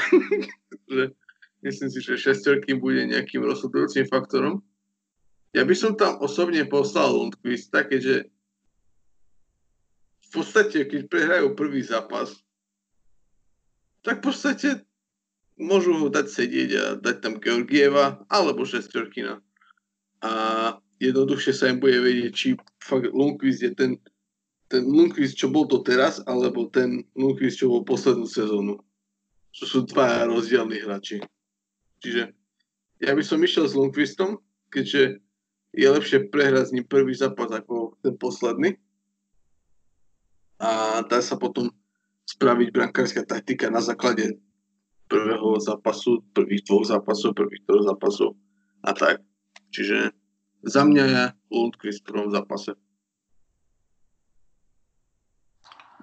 že 0.92 1.14
Myslím 1.64 1.88
si, 1.88 2.04
že 2.04 2.20
šestorky 2.20 2.76
bude 2.76 3.08
nejakým 3.08 3.40
rozhodujúcim 3.40 4.04
faktorom. 4.04 4.60
Ja 5.56 5.64
by 5.64 5.72
som 5.72 5.96
tam 5.96 6.20
osobne 6.20 6.60
poslal 6.68 7.16
Lundqvista, 7.16 7.88
keďže 7.88 8.28
v 10.20 10.28
podstate, 10.28 10.84
keď 10.84 11.08
prehrajú 11.08 11.56
prvý 11.56 11.80
zápas, 11.80 12.36
tak 14.04 14.20
v 14.20 14.24
podstate 14.28 14.68
môžu 15.56 15.96
ho 15.96 16.12
dať 16.12 16.26
sedieť 16.28 16.70
a 16.76 16.84
dať 17.00 17.16
tam 17.24 17.40
Georgieva 17.40 18.20
alebo 18.28 18.68
šestorkina. 18.68 19.40
A 20.20 20.32
jednoduchšie 21.00 21.52
sa 21.56 21.72
im 21.72 21.80
bude 21.80 21.96
vedieť, 21.96 22.32
či 22.36 22.48
fakt 22.76 23.08
Lundqvist 23.08 23.64
je 23.64 23.72
ten, 23.72 23.90
ten 24.74 24.90
Lundqvist, 24.90 25.38
čo 25.38 25.46
bol 25.54 25.70
to 25.70 25.86
teraz, 25.86 26.18
alebo 26.26 26.66
ten 26.66 27.06
Lundqvist, 27.14 27.62
čo 27.62 27.70
bol 27.70 27.86
poslednú 27.86 28.26
sezónu. 28.26 28.82
To 29.54 29.64
sú 29.70 29.86
dva 29.86 30.26
rozdielní 30.26 30.82
hráči. 30.82 31.22
Čiže 32.02 32.34
ja 32.98 33.14
by 33.14 33.22
som 33.22 33.38
išiel 33.38 33.70
s 33.70 33.78
Lundqvistom, 33.78 34.42
keďže 34.74 35.22
je 35.70 35.86
lepšie 35.86 36.26
prehrať 36.26 36.64
s 36.70 36.74
ním 36.74 36.86
prvý 36.90 37.14
zápas 37.14 37.54
ako 37.54 37.94
ten 38.02 38.18
posledný. 38.18 38.74
A 40.58 41.02
dá 41.06 41.22
sa 41.22 41.38
potom 41.38 41.70
spraviť 42.26 42.74
brankárska 42.74 43.22
taktika 43.22 43.70
na 43.70 43.78
základe 43.78 44.34
prvého 45.06 45.54
zápasu, 45.62 46.26
prvých 46.34 46.66
dvoch 46.66 46.90
zápasov, 46.90 47.38
prvých 47.38 47.62
troch 47.62 47.86
zápasov 47.86 48.34
a 48.82 48.90
tak. 48.90 49.22
Čiže 49.70 50.10
za 50.66 50.82
mňa 50.82 51.04
je 51.06 51.22
Lundqvist 51.54 52.02
v 52.02 52.08
prvom 52.10 52.30
zápase. 52.34 52.74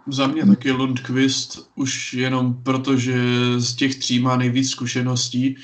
Za 0.08 0.27
mě 0.27 0.46
taky 0.46 0.72
Lundqvist, 0.72 1.72
už 1.75 2.13
jenom 2.13 2.63
protože 2.63 3.15
z 3.58 3.75
těch 3.75 3.96
tří 3.96 4.20
má 4.20 4.38
nejvíc 4.38 4.70
zkušeností. 4.70 5.55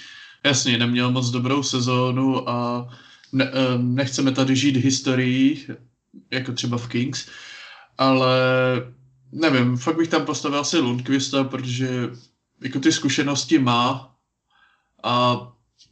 Jasně, 0.44 0.78
neměl 0.78 1.12
moc 1.12 1.30
dobrou 1.30 1.64
sezónu 1.64 2.50
a 2.50 2.90
ne, 3.32 3.46
eh, 3.54 3.78
nechceme 3.78 4.32
tady 4.32 4.56
žít 4.56 4.76
historií, 4.78 5.66
jako 6.32 6.54
třeba 6.54 6.78
v 6.78 6.88
Kings, 6.88 7.28
ale 7.98 8.38
nevím, 9.32 9.78
fakt 9.78 9.98
bych 9.98 10.08
tam 10.08 10.26
postavil 10.26 10.60
asi 10.60 10.78
Lundqvista, 10.78 11.44
protože 11.44 12.10
jako 12.62 12.80
ty 12.80 12.92
zkušenosti 12.92 13.60
má 13.60 14.16
a 15.04 15.38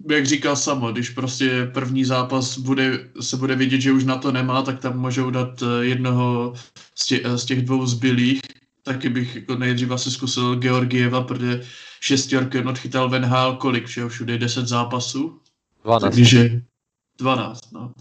jak 0.10 0.26
říkal 0.26 0.56
samo, 0.56 0.92
když 0.92 1.10
prostě 1.10 1.66
první 1.74 2.06
zápas 2.06 2.58
bude, 2.58 3.10
se 3.20 3.38
bude 3.38 3.56
vidět, 3.56 3.82
že 3.82 3.92
už 3.92 4.04
na 4.04 4.18
to 4.18 4.32
nemá, 4.32 4.62
tak 4.62 4.80
tam 4.80 5.00
můžou 5.00 5.30
dát 5.30 5.62
eh, 5.62 5.86
jednoho 5.86 6.54
z 6.96 7.06
těch, 7.06 7.22
z 7.36 7.46
těch 7.46 7.62
dvou 7.62 7.86
zbylých. 7.86 8.42
Taky 8.84 9.10
bych 9.10 9.36
jako 9.36 9.56
nejdřív 9.56 9.92
asi 9.92 10.12
zkusil 10.12 10.56
Georgieva, 10.56 11.22
protože 11.22 11.62
šestěrky 12.00 12.64
odchytal 12.64 13.10
Van 13.10 13.26
Hal 13.26 13.56
kolik, 13.56 13.86
všeho 13.86 14.10
všude 14.10 14.38
10 14.38 14.68
zápasů. 14.68 15.42
12. 15.84 16.02
Takže 16.02 16.62
12, 17.18 17.72
no. 17.72 17.94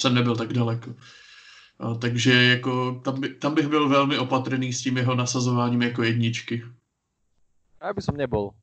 Jsem 0.00 0.14
nebyl 0.14 0.36
tak 0.36 0.52
daleko. 0.52 0.94
No, 1.80 1.98
takže 1.98 2.32
jako 2.44 3.00
tam, 3.04 3.20
by, 3.20 3.28
tam 3.28 3.54
bych 3.54 3.68
byl 3.68 3.88
velmi 3.88 4.18
opatrný 4.18 4.72
s 4.72 4.82
tím 4.82 4.96
jeho 4.96 5.14
nasazováním 5.14 5.82
jako 5.82 6.02
jedničky. 6.02 6.64
Ja 7.78 7.94
by 7.94 8.02
som 8.02 8.18
nebol. 8.18 8.58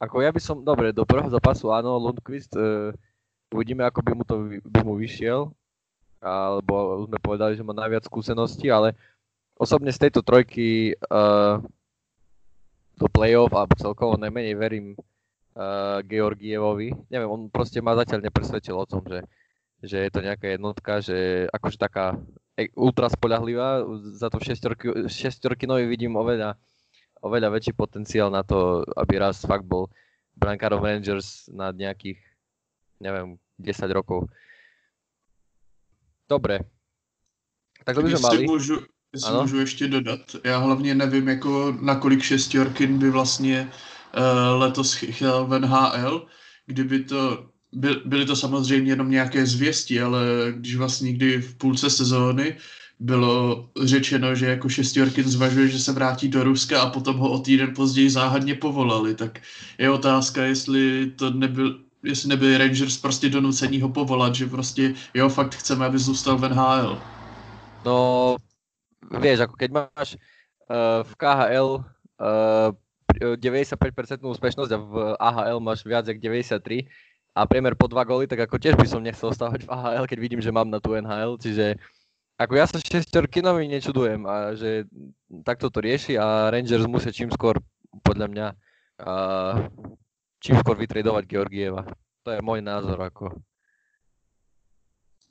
Ako 0.00 0.24
ja 0.24 0.32
by 0.32 0.40
som, 0.40 0.64
dobre, 0.64 0.96
do 0.96 1.04
prvého 1.04 1.28
zápasu 1.28 1.68
áno, 1.76 2.00
Lundqvist, 2.00 2.56
uh, 2.56 2.90
uvidíme, 3.52 3.84
ako 3.84 4.00
by 4.00 4.12
mu 4.16 4.24
to 4.24 4.34
by 4.64 4.80
mu 4.80 4.96
vyšiel, 4.96 5.52
alebo 6.24 7.04
sme 7.04 7.18
povedali, 7.20 7.52
že 7.56 7.64
má 7.64 7.76
najviac 7.76 8.08
skúseností, 8.08 8.72
ale 8.72 8.96
osobne 9.60 9.92
z 9.92 10.08
tejto 10.08 10.24
trojky 10.24 10.96
uh, 11.12 11.60
do 12.96 13.06
play-off 13.12 13.52
alebo 13.52 13.76
celkovo 13.76 14.16
najmenej 14.16 14.54
verím 14.56 14.86
uh, 14.96 16.00
Georgievovi. 16.04 16.92
Neviem, 17.12 17.28
on 17.28 17.42
proste 17.52 17.80
ma 17.80 17.96
zatiaľ 17.96 18.28
nepresvedčil 18.28 18.76
o 18.76 18.88
tom, 18.88 19.04
že, 19.04 19.20
že 19.80 19.96
je 20.08 20.10
to 20.12 20.20
nejaká 20.24 20.56
jednotka, 20.56 21.00
že 21.00 21.48
akože 21.48 21.76
taká 21.80 22.16
e, 22.56 22.68
ultra 22.76 23.08
spolahlivá. 23.08 23.84
Za 24.16 24.28
to 24.28 24.40
šestorky 25.08 25.64
novi 25.64 25.88
vidím 25.88 26.16
oveľa, 26.16 26.60
oveľa 27.20 27.52
väčší 27.52 27.72
potenciál 27.76 28.32
na 28.32 28.42
to, 28.42 28.84
aby 28.96 29.20
raz 29.20 29.44
fakt 29.44 29.64
bol, 29.64 29.88
brankárom 30.36 30.80
Rangers 30.80 31.48
na 31.52 31.72
nejakých, 31.72 32.16
neviem, 33.00 33.36
10 33.60 33.92
rokov. 33.92 34.28
Dobre. 36.28 36.64
Tak 37.84 37.96
to 37.96 38.02
by 38.02 38.16
sme 38.16 38.20
mali. 38.20 38.46
Můžu, 38.46 38.76
jestli 39.12 39.34
můžu 39.40 39.58
ještě 39.60 39.88
dodat. 39.88 40.20
Já 40.44 40.58
hlavně 40.58 40.94
nevím, 40.94 41.28
jako 41.28 41.76
nakolik 41.80 42.22
šestěrkin 42.22 42.98
by 42.98 43.10
vlastně 43.10 43.70
uh, 44.16 44.60
letos 44.60 44.94
chytal 44.94 45.46
v 45.46 45.58
NHL, 45.58 46.26
kdyby 46.66 47.04
to 47.04 47.50
by, 47.72 47.88
byly 48.04 48.26
to 48.26 48.36
samozřejmě 48.36 48.92
jenom 48.92 49.10
nějaké 49.10 49.46
zvěsti, 49.46 50.02
ale 50.02 50.20
když 50.56 50.76
vlastně 50.76 51.06
někdy 51.06 51.38
v 51.38 51.54
půlce 51.54 51.90
sezóny 51.90 52.56
bylo 53.00 53.68
řečeno, 53.82 54.34
že 54.34 54.46
jako 54.46 54.68
šestěrkin 54.68 55.24
zvažuje, 55.24 55.68
že 55.68 55.78
se 55.78 55.92
vrátí 55.92 56.28
do 56.28 56.44
Ruska 56.44 56.82
a 56.82 56.90
potom 56.90 57.16
ho 57.16 57.30
o 57.30 57.38
týden 57.38 57.74
později 57.74 58.10
záhadně 58.10 58.54
povolali, 58.54 59.14
tak 59.14 59.40
je 59.78 59.90
otázka, 59.90 60.44
jestli 60.44 61.10
to 61.16 61.30
nebyl, 61.30 61.80
jestli 62.02 62.28
nebyli 62.28 62.58
Rangers 62.58 62.96
prostě 62.96 63.28
donucení 63.28 63.80
ho 63.80 63.88
povolat, 63.88 64.34
že 64.34 64.46
prostě 64.46 64.94
jo, 65.14 65.28
fakt 65.28 65.54
chceme, 65.54 65.86
aby 65.86 65.98
zůstal 65.98 66.36
v 66.36 66.48
NHL. 66.48 66.98
No, 67.84 68.36
vieš, 69.08 69.48
ako 69.48 69.56
keď 69.56 69.70
máš 69.72 70.20
uh, 70.68 71.00
v 71.00 71.12
KHL 71.16 71.68
uh, 71.80 72.76
95% 73.40 74.20
úspešnosť 74.20 74.70
a 74.70 74.78
v 74.78 74.94
AHL 75.16 75.58
máš 75.60 75.82
viac 75.88 76.04
jak 76.04 76.20
93 76.20 76.84
a 77.34 77.40
priemer 77.48 77.74
po 77.74 77.88
dva 77.88 78.04
góly, 78.04 78.28
tak 78.28 78.44
ako 78.44 78.60
tiež 78.60 78.76
by 78.76 78.86
som 78.86 79.00
nechcel 79.00 79.32
stávať 79.32 79.64
v 79.64 79.72
AHL, 79.72 80.04
keď 80.04 80.18
vidím, 80.20 80.40
že 80.44 80.52
mám 80.52 80.68
na 80.68 80.78
tú 80.78 80.92
NHL, 80.92 81.40
čiže 81.40 81.80
ako 82.40 82.52
ja 82.56 82.64
sa 82.64 82.80
šestorkinovi 82.80 83.68
nečudujem 83.68 84.24
a 84.24 84.56
že 84.56 84.88
takto 85.44 85.68
to 85.68 85.84
rieši 85.84 86.16
a 86.16 86.48
Rangers 86.48 86.88
musia 86.88 87.12
čím 87.12 87.28
skôr, 87.28 87.60
podľa 88.00 88.26
mňa, 88.32 88.46
uh, 89.04 89.68
čím 90.40 90.56
skôr 90.56 90.80
vytredovať 90.80 91.28
Georgieva. 91.28 91.84
To 92.24 92.32
je 92.32 92.40
môj 92.40 92.64
názor. 92.64 92.96
Ako. 92.96 93.36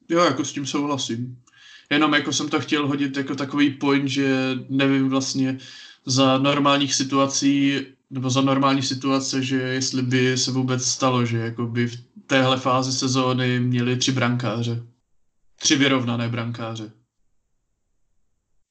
Jo, 0.10 0.22
jako 0.24 0.46
s 0.46 0.54
tím 0.54 0.66
souhlasím. 0.66 1.42
Jenom 1.90 2.14
jako 2.14 2.34
jsem 2.34 2.50
to 2.50 2.60
chtěl 2.60 2.88
hodit 2.88 3.18
jako 3.18 3.36
takový 3.36 3.70
point, 3.72 4.08
že 4.10 4.56
nevím 4.70 5.10
vlastně 5.10 5.58
za 6.06 6.38
normálních 6.38 6.94
situací, 6.94 7.82
nebo 8.10 8.30
za 8.30 8.42
normální 8.42 8.82
situace, 8.82 9.44
že 9.44 9.62
jestli 9.62 10.02
by 10.02 10.38
se 10.38 10.52
vůbec 10.52 10.86
stalo, 10.86 11.26
že 11.26 11.38
jako 11.38 11.66
by 11.66 11.88
v 11.88 11.98
téhle 12.28 12.58
fázi 12.58 12.94
sezóny 12.94 13.60
měli 13.60 13.98
tři 13.98 14.12
brankáře. 14.12 14.84
Tři 15.56 15.76
vyrovnané 15.76 16.30
brankáře. 16.30 16.99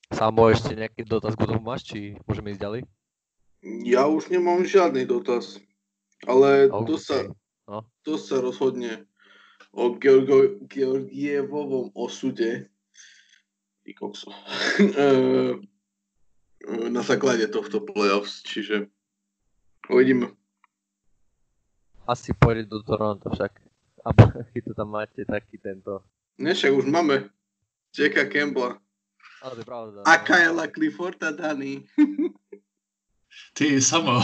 Samo 0.09 0.49
ešte 0.49 0.73
nejaký 0.73 1.05
dotaz 1.05 1.37
k 1.37 1.45
tomu 1.45 1.61
máš, 1.61 1.85
či 1.85 2.17
môžeme 2.25 2.57
ísť 2.57 2.63
ďalej? 2.65 2.81
Ja 3.85 4.09
už 4.09 4.33
nemám 4.33 4.65
žiadny 4.65 5.05
dotaz, 5.05 5.61
ale 6.25 6.73
Okay. 6.73 6.87
to, 6.89 6.95
sa, 6.97 7.17
No. 7.69 7.85
to 8.07 8.15
sa 8.17 8.41
rozhodne 8.41 9.05
o 9.77 9.93
Georgo, 10.01 10.57
Georgievovom 10.67 11.93
osude. 11.95 12.69
Eh, 14.79 15.57
na 16.93 17.01
základe 17.01 17.49
tohto 17.49 17.81
playoffs, 17.81 18.45
čiže 18.45 18.93
uvidíme. 19.89 20.37
Asi 22.05 22.37
pôjde 22.37 22.69
do 22.69 22.85
Toronto 22.85 23.33
však. 23.33 23.53
Keď 24.53 24.63
to 24.69 24.73
tam 24.77 24.93
máte 24.93 25.25
taký 25.25 25.57
tento... 25.57 26.05
Ne, 26.37 26.53
však 26.53 26.73
už 26.77 26.87
máme 26.93 27.33
Jacka 27.97 28.29
Campbella 28.29 28.77
Je 29.39 29.65
pravda. 29.65 30.03
a 30.03 30.19
Kyla 30.19 30.67
Clifforda 30.67 31.31
daný. 31.31 31.87
Ty 33.55 33.79
samo. 33.79 34.19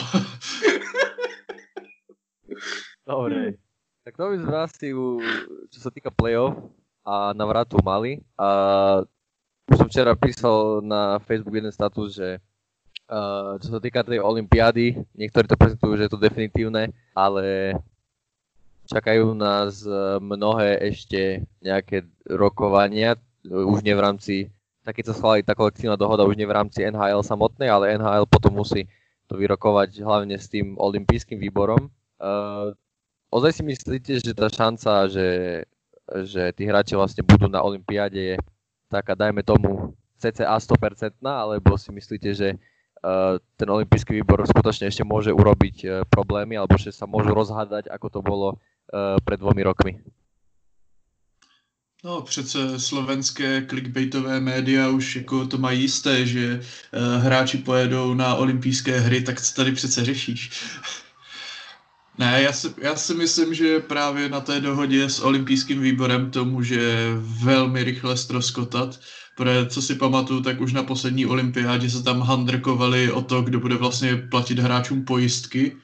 Dobre. 3.06 3.54
Tak 4.02 4.16
to 4.18 4.35
by 4.35 4.37
sme 4.42 4.56
asi, 4.59 4.88
čo 5.71 5.78
sa 5.78 5.90
týka 5.94 6.11
play-off 6.11 6.59
a 7.07 7.31
navratu 7.31 7.79
mali. 7.85 8.20
A 8.35 8.48
už 9.70 9.77
som 9.81 9.88
včera 9.88 10.18
písal 10.18 10.83
na 10.83 11.22
Facebook 11.22 11.57
jeden 11.57 11.72
status, 11.72 12.18
že 12.18 12.42
uh, 13.09 13.55
čo 13.62 13.68
sa 13.70 13.81
týka 13.81 14.03
tej 14.05 14.18
olympiády, 14.18 14.98
niektorí 15.14 15.46
to 15.46 15.57
prezentujú, 15.57 15.94
že 15.96 16.05
je 16.05 16.12
to 16.12 16.20
definitívne, 16.20 16.90
ale 17.14 17.79
čakajú 18.90 19.33
nás 19.33 19.87
mnohé 20.20 20.90
ešte 20.92 21.40
nejaké 21.64 22.05
rokovania, 22.29 23.16
už 23.46 23.81
nie 23.81 23.96
v 23.96 24.05
rámci, 24.05 24.35
tak 24.85 25.01
keď 25.01 25.05
sa 25.11 25.16
schváli 25.16 25.40
tá 25.40 25.57
kolektívna 25.57 25.97
dohoda, 25.97 26.29
už 26.29 26.37
nie 26.37 26.44
v 26.44 26.57
rámci 26.61 26.85
NHL 26.85 27.25
samotnej, 27.25 27.73
ale 27.73 27.97
NHL 27.97 28.29
potom 28.29 28.61
musí 28.61 28.85
to 29.25 29.40
vyrokovať 29.40 30.05
hlavne 30.05 30.37
s 30.37 30.53
tým 30.53 30.77
olympijským 30.77 31.40
výborom. 31.40 31.88
Uh, 32.20 32.77
ozaj 33.33 33.59
si 33.59 33.62
myslíte, 33.64 34.12
že 34.20 34.37
tá 34.37 34.53
šanca, 34.53 35.09
že, 35.09 35.29
že 36.29 36.53
tí 36.53 36.68
hráči 36.68 36.92
vlastne 36.92 37.25
budú 37.25 37.49
na 37.49 37.64
olympiáde 37.64 38.20
je 38.20 38.37
taká, 38.92 39.16
dajme 39.16 39.40
tomu, 39.40 39.97
cca 40.20 40.53
100%, 40.53 41.16
alebo 41.25 41.81
si 41.81 41.88
myslíte, 41.88 42.31
že 42.37 42.49
uh, 42.53 43.40
ten 43.57 43.68
olympijský 43.73 44.20
výbor 44.20 44.44
skutočne 44.44 44.92
ešte 44.92 45.01
môže 45.01 45.33
urobiť 45.33 45.77
uh, 45.88 45.90
problémy, 46.12 46.61
alebo 46.61 46.77
že 46.77 46.92
sa 46.92 47.09
môžu 47.09 47.33
rozhádať, 47.33 47.88
ako 47.88 48.07
to 48.12 48.20
bolo 48.20 48.61
pred 49.25 49.40
dvomi 49.40 49.64
rokmi? 49.64 49.97
No 52.04 52.22
přece 52.22 52.78
slovenské 52.78 53.66
clickbaitové 53.66 54.40
média 54.40 54.88
už 54.88 55.16
jako 55.16 55.46
to 55.46 55.58
mají 55.58 55.80
jisté, 55.80 56.26
že 56.26 56.60
uh, 56.60 57.22
hráči 57.22 57.58
pojedou 57.58 58.14
na 58.14 58.34
olympijské 58.34 59.00
hry, 59.00 59.22
tak 59.22 59.40
co 59.40 59.54
tady 59.54 59.72
přece 59.72 60.04
řešíš? 60.04 60.50
ne, 62.18 62.42
já 62.42 62.52
si, 62.52 62.74
já 62.80 62.96
si 62.96 63.14
myslím, 63.14 63.54
že 63.54 63.80
právě 63.80 64.28
na 64.28 64.40
té 64.40 64.60
dohodě 64.60 65.08
s 65.08 65.20
olympijským 65.20 65.80
výborem 65.80 66.30
to 66.30 66.44
může 66.44 67.14
velmi 67.20 67.84
rychle 67.84 68.16
stroskotat, 68.16 69.00
protože 69.36 69.66
co 69.66 69.82
si 69.82 69.94
pamatuju, 69.94 70.40
tak 70.40 70.60
už 70.60 70.72
na 70.72 70.82
poslední 70.82 71.26
olympiádě 71.26 71.90
se 71.90 72.02
tam 72.02 72.20
handrkovali 72.20 73.12
o 73.12 73.22
to, 73.22 73.42
kdo 73.42 73.60
bude 73.60 73.76
vlastně 73.76 74.16
platit 74.16 74.58
hráčům 74.58 75.04
pojistky, 75.04 75.76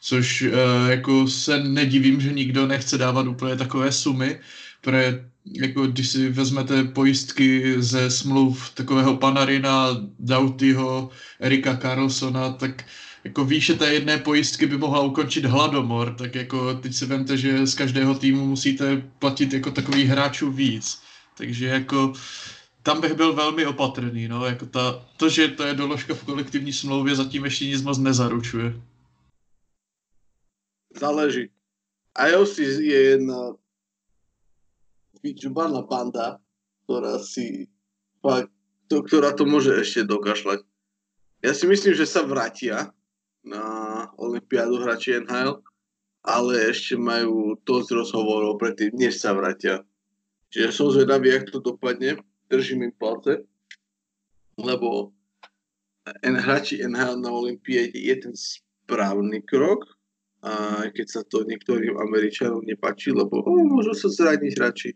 což 0.00 0.42
uh, 0.42 0.48
jako 0.90 1.26
se 1.26 1.58
nedivím, 1.58 2.20
že 2.20 2.32
nikdo 2.32 2.66
nechce 2.66 2.98
dávat 2.98 3.26
úplně 3.26 3.56
takové 3.56 3.92
sumy, 3.92 4.40
protože 4.80 5.26
jako 5.52 5.86
když 5.86 6.08
si 6.08 6.30
vezmete 6.30 6.84
pojistky 6.84 7.74
ze 7.78 8.10
smluv 8.10 8.70
takového 8.74 9.16
Panarina, 9.16 9.88
Dautyho, 10.18 11.10
Erika 11.40 11.76
Carlsona, 11.76 12.52
tak 12.52 12.84
jako 13.24 13.44
výše 13.44 13.74
té 13.74 13.94
jedné 13.94 14.18
pojistky 14.18 14.66
by 14.66 14.78
mohla 14.78 15.00
ukončit 15.00 15.44
hladomor, 15.44 16.14
tak 16.14 16.34
jako 16.34 16.74
teď 16.74 16.94
si 16.94 17.06
vemte, 17.06 17.36
že 17.36 17.66
z 17.66 17.74
každého 17.74 18.14
týmu 18.14 18.46
musíte 18.46 18.96
platit 19.18 19.52
jako 19.52 19.70
takových 19.70 20.08
hráčů 20.08 20.52
víc. 20.52 21.02
Takže 21.38 21.66
jako 21.66 22.12
tam 22.82 23.00
bych 23.00 23.14
byl 23.14 23.32
velmi 23.32 23.66
opatrný, 23.66 24.28
no, 24.28 24.44
jako 24.44 24.66
ta, 24.66 25.06
to, 25.16 25.28
že 25.28 25.48
to 25.48 25.62
je 25.62 25.74
doložka 25.74 26.14
v 26.14 26.24
kolektivní 26.24 26.72
smlouvě, 26.72 27.14
zatím 27.14 27.44
ještě 27.44 27.66
nic 27.66 27.82
moc 27.82 27.98
nezaručuje. 27.98 28.80
Záleží. 31.00 31.50
IOC 32.28 32.58
je 32.58 33.02
jedna 33.02 33.36
vyčubaná 35.26 35.82
banda, 35.82 36.38
ktorá 36.86 37.18
si 37.18 37.66
fakt, 38.22 38.54
to, 38.86 39.02
ktorá 39.02 39.34
to 39.34 39.42
môže 39.42 39.74
ešte 39.74 40.06
dokašľať. 40.06 40.62
Ja 41.42 41.52
si 41.52 41.66
myslím, 41.66 41.98
že 41.98 42.06
sa 42.06 42.22
vrátia 42.22 42.94
na 43.42 43.62
Olympiádu 44.18 44.78
hráči 44.78 45.18
NHL, 45.18 45.58
ale 46.26 46.52
ešte 46.70 46.94
majú 46.98 47.58
dosť 47.66 47.88
rozhovorov 47.94 48.58
predtým, 48.58 48.94
než 48.94 49.18
sa 49.18 49.34
vrátia. 49.34 49.82
Čiže 50.54 50.74
som 50.74 50.90
zvedavý, 50.90 51.34
jak 51.34 51.50
to 51.50 51.58
dopadne. 51.58 52.22
Držím 52.46 52.86
im 52.86 52.94
palce, 52.94 53.42
lebo 54.54 55.10
hráči 56.22 56.78
NHL 56.86 57.18
na 57.18 57.30
Olympiáde 57.34 57.98
je 57.98 58.14
ten 58.22 58.34
správny 58.38 59.42
krok, 59.42 59.82
a 60.46 60.86
keď 60.94 61.06
sa 61.10 61.20
to 61.26 61.42
niektorým 61.42 61.98
Američanom 61.98 62.62
nepáči, 62.62 63.10
lebo 63.10 63.42
oh, 63.42 63.66
môžu 63.66 63.98
sa 63.98 64.06
zraniť 64.06 64.52
hráči. 64.54 64.94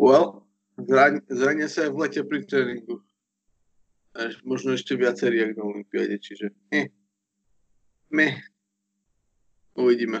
Well, 0.00 0.46
zran- 0.76 1.24
zrania 1.28 1.68
sa 1.68 1.88
aj 1.88 1.90
v 1.92 2.00
lete 2.00 2.20
pri 2.24 2.40
tréningu. 2.46 3.04
Až 4.12 4.40
možno 4.44 4.76
ešte 4.76 4.92
viacerí, 4.92 5.40
jak 5.40 5.56
na 5.56 5.64
Olympiáde, 5.64 6.20
čiže 6.20 6.52
eh. 6.68 6.92
meh. 8.12 8.36
Uvidíme. 9.72 10.20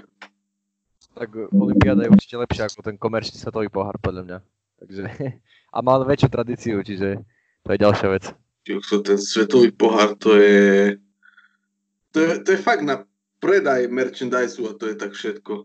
Tak 1.12 1.52
Olympiáda 1.52 2.08
je 2.08 2.12
určite 2.16 2.40
lepšia 2.40 2.72
ako 2.72 2.80
ten 2.80 2.96
komerčný 2.96 3.36
svetový 3.36 3.68
pohár, 3.68 4.00
podľa 4.00 4.22
mňa. 4.24 4.38
Takže, 4.80 5.02
a 5.76 5.78
má 5.84 6.00
väčšiu 6.00 6.28
tradíciu, 6.32 6.76
čiže 6.80 7.20
to 7.62 7.68
je 7.68 7.78
ďalšia 7.78 8.08
vec. 8.08 8.24
Ten 8.64 9.18
svetový 9.20 9.70
pohár, 9.76 10.16
to 10.16 10.40
je... 10.40 10.96
To 12.12 12.18
je, 12.20 12.44
to 12.44 12.48
je 12.52 12.60
fakt 12.60 12.84
na 12.84 13.08
predaj 13.40 13.88
merchandise 13.88 14.60
a 14.60 14.72
to 14.76 14.92
je 14.92 14.96
tak 15.00 15.16
všetko. 15.16 15.64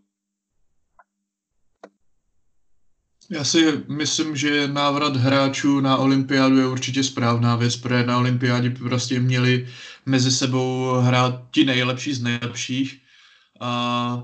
Já 3.30 3.44
si 3.44 3.84
myslím, 3.88 4.36
že 4.36 4.68
návrat 4.68 5.16
hráčů 5.16 5.80
na 5.80 5.98
olympiádu 5.98 6.58
je 6.58 6.68
určitě 6.68 7.04
správná 7.04 7.56
věc, 7.56 7.76
protože 7.76 8.06
na 8.06 8.18
olympiádě 8.18 8.70
prostě 8.70 9.20
měli 9.20 9.68
mezi 10.06 10.32
sebou 10.32 10.94
hrát 11.00 11.44
ti 11.52 11.66
nejlepší 11.66 12.14
z 12.14 12.22
nejlepších 12.22 13.02
A 13.60 14.24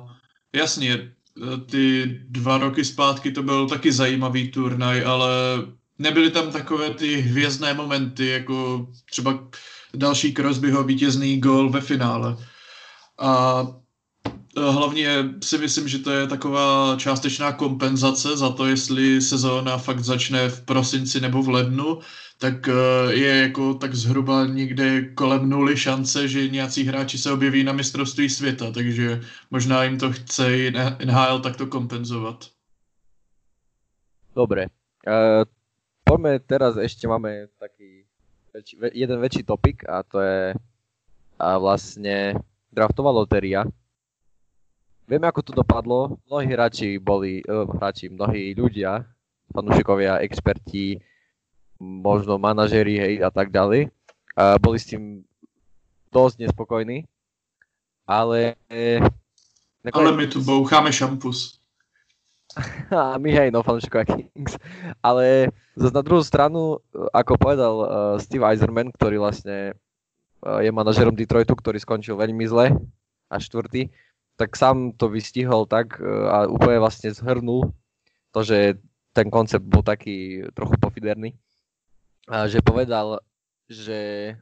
jasně, 0.56 1.14
ty 1.70 2.06
dva 2.30 2.58
roky 2.58 2.86
zpátky 2.86 3.32
to 3.32 3.44
byl 3.44 3.70
taky 3.70 3.92
zajímavý 3.92 4.52
turnaj, 4.52 5.06
ale 5.06 5.30
nebyly 6.00 6.32
tam 6.32 6.52
takové 6.52 6.90
ty 6.90 7.16
hvězdné 7.22 7.74
momenty, 7.74 8.28
jako 8.28 8.88
třeba 9.10 9.50
další 9.96 10.34
Crosbyho 10.34 10.84
vítězný 10.84 11.40
gol 11.40 11.70
ve 11.70 11.82
finále. 11.82 12.38
A 13.20 13.64
hlavně 14.58 15.24
si 15.44 15.58
myslím, 15.58 15.88
že 15.88 16.00
to 16.00 16.12
je 16.12 16.28
taková 16.28 16.96
částečná 16.98 17.52
kompenzace 17.52 18.38
za 18.38 18.50
to, 18.50 18.66
jestli 18.66 19.22
sezóna 19.22 19.78
fakt 19.78 20.00
začne 20.00 20.50
v 20.50 20.66
prosinci 20.66 21.22
nebo 21.22 21.44
v 21.44 21.50
lednu, 21.50 22.00
tak 22.38 22.68
eh, 22.68 22.74
je 23.14 23.42
jako 23.42 23.74
tak 23.74 23.96
zhruba 23.96 24.46
někde 24.46 25.02
kolem 25.02 25.50
nuly 25.50 25.78
šance, 25.78 26.28
že 26.28 26.48
nějací 26.50 26.84
hráči 26.84 27.18
se 27.18 27.32
objeví 27.32 27.64
na 27.64 27.74
mistrovství 27.74 28.30
světa, 28.30 28.72
takže 28.72 29.22
možná 29.52 29.84
jim 29.84 29.98
to 29.98 30.12
chce 30.12 30.72
NHL 31.06 31.40
takto 31.40 31.68
kompenzovat. 31.68 32.46
Dobre. 34.36 34.66
Uh, 35.06 35.46
poďme 36.02 36.40
teraz, 36.42 36.74
ešte 36.74 37.06
máme 37.06 37.54
taký 37.62 38.08
väčší, 38.50 38.76
jeden 38.98 39.22
väčší 39.22 39.44
topik 39.46 39.86
a 39.86 40.02
to 40.02 40.18
je 40.24 40.58
a 41.38 41.60
vlastne 41.60 42.40
draftová 42.72 43.12
lotéria. 43.12 43.68
Vieme, 45.04 45.28
ako 45.28 45.42
to 45.44 45.52
dopadlo. 45.52 46.16
Mnohí 46.32 46.48
hráči 46.48 46.96
boli, 46.96 47.44
uh, 47.44 47.68
hráči, 47.68 48.08
mnohí 48.08 48.56
ľudia, 48.56 49.04
fanúšikovia, 49.52 50.24
experti, 50.24 51.04
možno 51.80 52.40
manažeri 52.40 52.96
hej, 52.96 53.14
a 53.20 53.28
tak 53.28 53.52
ďalej. 53.52 53.92
A 54.34 54.56
boli 54.58 54.80
s 54.80 54.88
tým 54.88 55.28
dosť 56.10 56.48
nespokojní, 56.48 57.04
ale... 58.08 58.56
Nakoniec... 59.84 60.08
Ale 60.08 60.12
my 60.16 60.26
tu 60.32 60.40
boucháme 60.40 60.90
šampus. 60.96 61.60
a 62.94 63.18
my 63.20 63.30
hej, 63.34 63.50
no 63.52 63.66
fanúšikovia 63.66 64.08
Kings. 64.08 64.56
Ale 65.04 65.52
zase 65.76 65.94
na 65.94 66.04
druhú 66.06 66.24
stranu, 66.24 66.80
ako 67.12 67.36
povedal 67.36 67.74
uh, 67.76 67.88
Steve 68.24 68.46
Eiserman, 68.48 68.94
ktorý 68.94 69.20
vlastne 69.20 69.76
uh, 70.46 70.64
je 70.64 70.72
manažerom 70.72 71.18
Detroitu, 71.18 71.52
ktorý 71.58 71.82
skončil 71.82 72.16
veľmi 72.16 72.46
zle 72.48 72.72
a 73.28 73.36
štvrtý, 73.42 73.90
tak 74.36 74.58
sám 74.58 74.98
to 74.98 75.10
vystihol 75.10 75.70
tak 75.70 75.98
uh, 76.02 76.30
a 76.30 76.38
úplne 76.50 76.82
vlastne 76.82 77.14
zhrnul 77.14 77.70
to, 78.34 78.40
že 78.42 78.82
ten 79.14 79.30
koncept 79.30 79.64
bol 79.64 79.86
taký 79.86 80.48
trochu 80.58 80.74
pofiderný 80.82 81.38
a 82.26 82.48
že 82.48 82.64
povedal, 82.64 83.20
že 83.68 84.34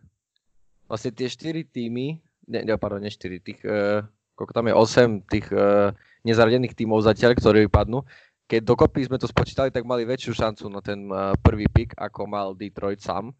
vlastne 0.85 1.11
tie 1.11 1.27
4 1.27 1.65
týmy, 1.65 2.21
ne, 2.47 2.59
ne 2.61 2.73
pardon, 2.77 3.01
nie 3.01 3.09
4, 3.09 3.41
tých, 3.41 3.59
uh, 3.65 4.05
koľko 4.37 4.53
tam 4.53 4.69
je 4.69 4.73
8 4.77 5.31
tých 5.31 5.47
uh, 5.51 5.91
nezaradených 6.23 6.77
tímov 6.77 7.01
zatiaľ, 7.01 7.33
ktorí 7.35 7.65
vypadnú, 7.67 8.05
keď 8.51 8.61
dokopy 8.67 9.07
sme 9.07 9.15
to 9.15 9.31
spočítali, 9.31 9.71
tak 9.71 9.87
mali 9.87 10.03
väčšiu 10.03 10.35
šancu 10.35 10.67
na 10.67 10.83
ten 10.83 11.07
uh, 11.07 11.31
prvý 11.39 11.71
pick, 11.71 11.95
ako 11.95 12.27
mal 12.27 12.51
Detroit 12.51 12.99
sám. 12.99 13.31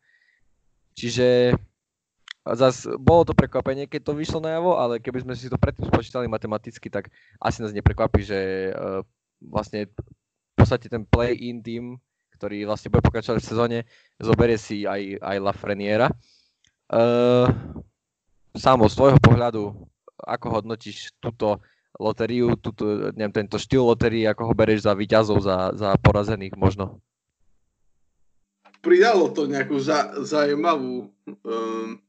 Čiže 0.95 1.51
zas 2.41 2.89
bolo 2.97 3.27
to 3.27 3.33
prekvapenie, 3.37 3.85
keď 3.85 4.11
to 4.11 4.17
vyšlo 4.17 4.41
najavo, 4.41 4.77
ale 4.77 4.97
keby 4.97 5.21
sme 5.21 5.33
si 5.37 5.51
to 5.51 5.61
predtým 5.61 5.89
spočítali 5.89 6.25
matematicky, 6.25 6.89
tak 6.89 7.13
asi 7.37 7.61
nás 7.61 7.73
neprekvapí, 7.73 8.25
že 8.25 8.71
uh, 8.73 9.05
vlastne 9.41 9.89
v 9.89 10.55
podstate 10.57 10.89
ten 10.89 11.05
play-in 11.05 11.61
tým 11.61 12.01
ktorý 12.41 12.65
vlastne 12.65 12.89
bude 12.89 13.05
pokračovať 13.05 13.37
v 13.37 13.49
sezóne, 13.53 13.79
zoberie 14.17 14.57
si 14.57 14.89
aj, 14.89 15.21
aj 15.21 15.37
Lafreniera. 15.37 16.09
Uh, 16.89 17.45
samo 18.57 18.89
z 18.89 18.97
tvojho 18.97 19.19
pohľadu, 19.21 19.77
ako 20.25 20.47
hodnotíš 20.49 21.13
túto 21.21 21.61
lotériu, 22.01 22.57
túto, 22.57 23.13
neviem, 23.13 23.45
tento 23.45 23.61
štýl 23.61 23.85
lotérii, 23.85 24.25
ako 24.25 24.49
ho 24.49 24.53
bereš 24.57 24.89
za 24.89 24.97
výťazov, 24.97 25.37
za, 25.37 25.69
za 25.77 25.93
porazených 26.01 26.57
možno? 26.57 26.97
Pridalo 28.81 29.29
to 29.29 29.45
nejakú 29.45 29.77
za, 29.77 30.09
zaujímavú 30.25 31.13
um, 31.45 32.01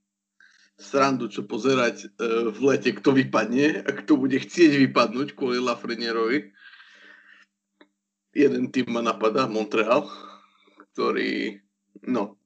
srandu, 0.83 1.31
čo 1.31 1.47
pozerať 1.47 2.11
uh, 2.19 2.51
v 2.51 2.59
lete, 2.75 2.91
kto 2.91 3.15
vypadne 3.15 3.87
a 3.87 3.91
kto 4.03 4.19
bude 4.19 4.43
chcieť 4.43 4.77
vypadnúť 4.91 5.39
kvôli 5.39 5.63
Lafrenierovi 5.63 6.51
jeden 8.33 8.73
tým 8.73 8.89
ma 8.89 9.05
napadá, 9.05 9.45
Montreal, 9.45 10.09
ktorý, 10.93 11.61
no. 12.09 12.37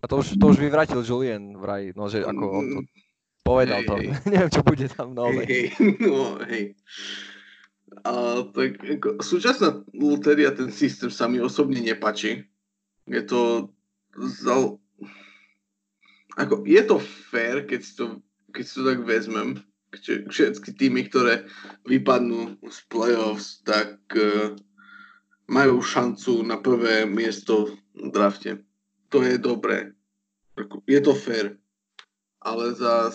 A 0.00 0.04
to 0.08 0.20
už, 0.20 0.36
to 0.36 0.44
už 0.52 0.58
vyvratil 0.60 1.00
Julien 1.00 1.56
vraj, 1.56 1.96
no 1.96 2.12
že 2.12 2.20
ako 2.20 2.44
on 2.44 2.66
to 2.68 2.80
povedal 3.44 3.80
hey, 3.80 3.88
to. 3.88 3.94
Hey. 3.96 4.08
Neviem, 4.28 4.50
čo 4.52 4.62
bude 4.64 4.86
tam 4.92 5.08
nové. 5.16 5.42
Hey, 5.48 5.64
no, 6.04 6.40
hej. 6.44 6.76
A 8.04 8.42
tak 8.52 8.80
ako, 8.80 9.20
súčasná 9.20 9.80
lotéria, 9.96 10.52
ten 10.52 10.72
systém 10.72 11.08
sa 11.08 11.28
mi 11.28 11.40
osobne 11.40 11.80
nepačí. 11.80 12.44
Je 13.08 13.22
to 13.24 13.70
zal... 14.44 14.80
ako, 16.34 16.66
je 16.66 16.82
to 16.82 16.98
fair, 17.00 17.62
keď 17.62 17.80
si 17.82 17.92
to, 17.94 18.18
keď 18.50 18.64
si 18.66 18.74
to 18.74 18.82
tak 18.82 19.00
vezmem. 19.06 19.62
Všetky 20.04 20.74
týmy, 20.74 21.06
ktoré 21.06 21.46
vypadnú 21.86 22.58
z 22.66 22.78
playoffs, 22.90 23.62
tak 23.62 24.02
uh, 24.18 24.58
majú 25.46 25.78
šancu 25.78 26.42
na 26.42 26.58
prvé 26.58 27.06
miesto 27.06 27.78
v 27.94 28.10
drafte. 28.10 28.58
To 29.14 29.22
je 29.22 29.38
dobré. 29.38 29.94
Je 30.90 30.98
to 30.98 31.14
fér. 31.14 31.54
Ale 32.42 32.74
za 32.74 33.14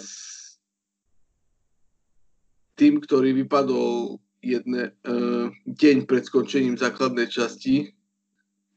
tým, 2.79 3.03
ktorý 3.03 3.35
vypadol 3.43 4.15
jedne, 4.39 4.95
uh, 5.03 5.51
deň 5.67 6.07
pred 6.07 6.23
skončením 6.23 6.79
základnej 6.79 7.27
časti, 7.27 7.91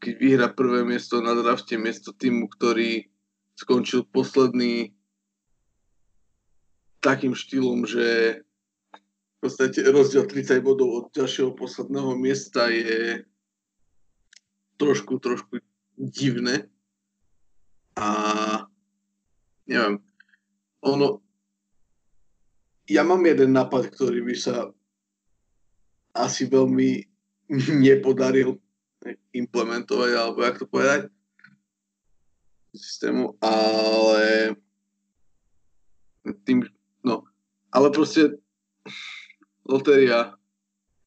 keď 0.03 0.15
vyhra 0.19 0.49
prvé 0.51 0.83
miesto 0.83 1.23
na 1.23 1.39
drafte 1.39 1.79
miesto 1.79 2.11
týmu, 2.11 2.51
ktorý 2.51 3.07
skončil 3.57 4.07
posledný 4.09 4.95
takým 7.03 7.35
štýlom, 7.35 7.85
že 7.85 8.39
v 8.95 9.37
podstate 9.43 9.83
rozdiel 9.83 10.25
30 10.31 10.63
bodov 10.63 10.89
od 10.95 11.07
ďalšieho 11.11 11.51
posledného 11.59 12.15
miesta 12.15 12.71
je 12.71 13.27
trošku, 14.79 15.19
trošku 15.19 15.59
divné. 15.99 16.71
A 17.99 18.09
neviem, 19.67 19.99
ono, 20.83 21.19
ja 22.87 23.03
mám 23.03 23.23
jeden 23.27 23.51
nápad, 23.55 23.91
ktorý 23.91 24.23
by 24.23 24.35
sa 24.39 24.71
asi 26.15 26.47
veľmi 26.47 27.03
nepodaril 27.87 28.63
implementovať, 29.35 30.11
alebo 30.15 30.39
jak 30.47 30.57
to 30.63 30.67
povedať, 30.71 31.11
systému, 32.75 33.37
ale 33.41 34.57
tým, 36.45 36.65
no, 37.05 37.25
ale 37.71 37.91
proste 37.91 38.41
lotéria, 39.67 40.35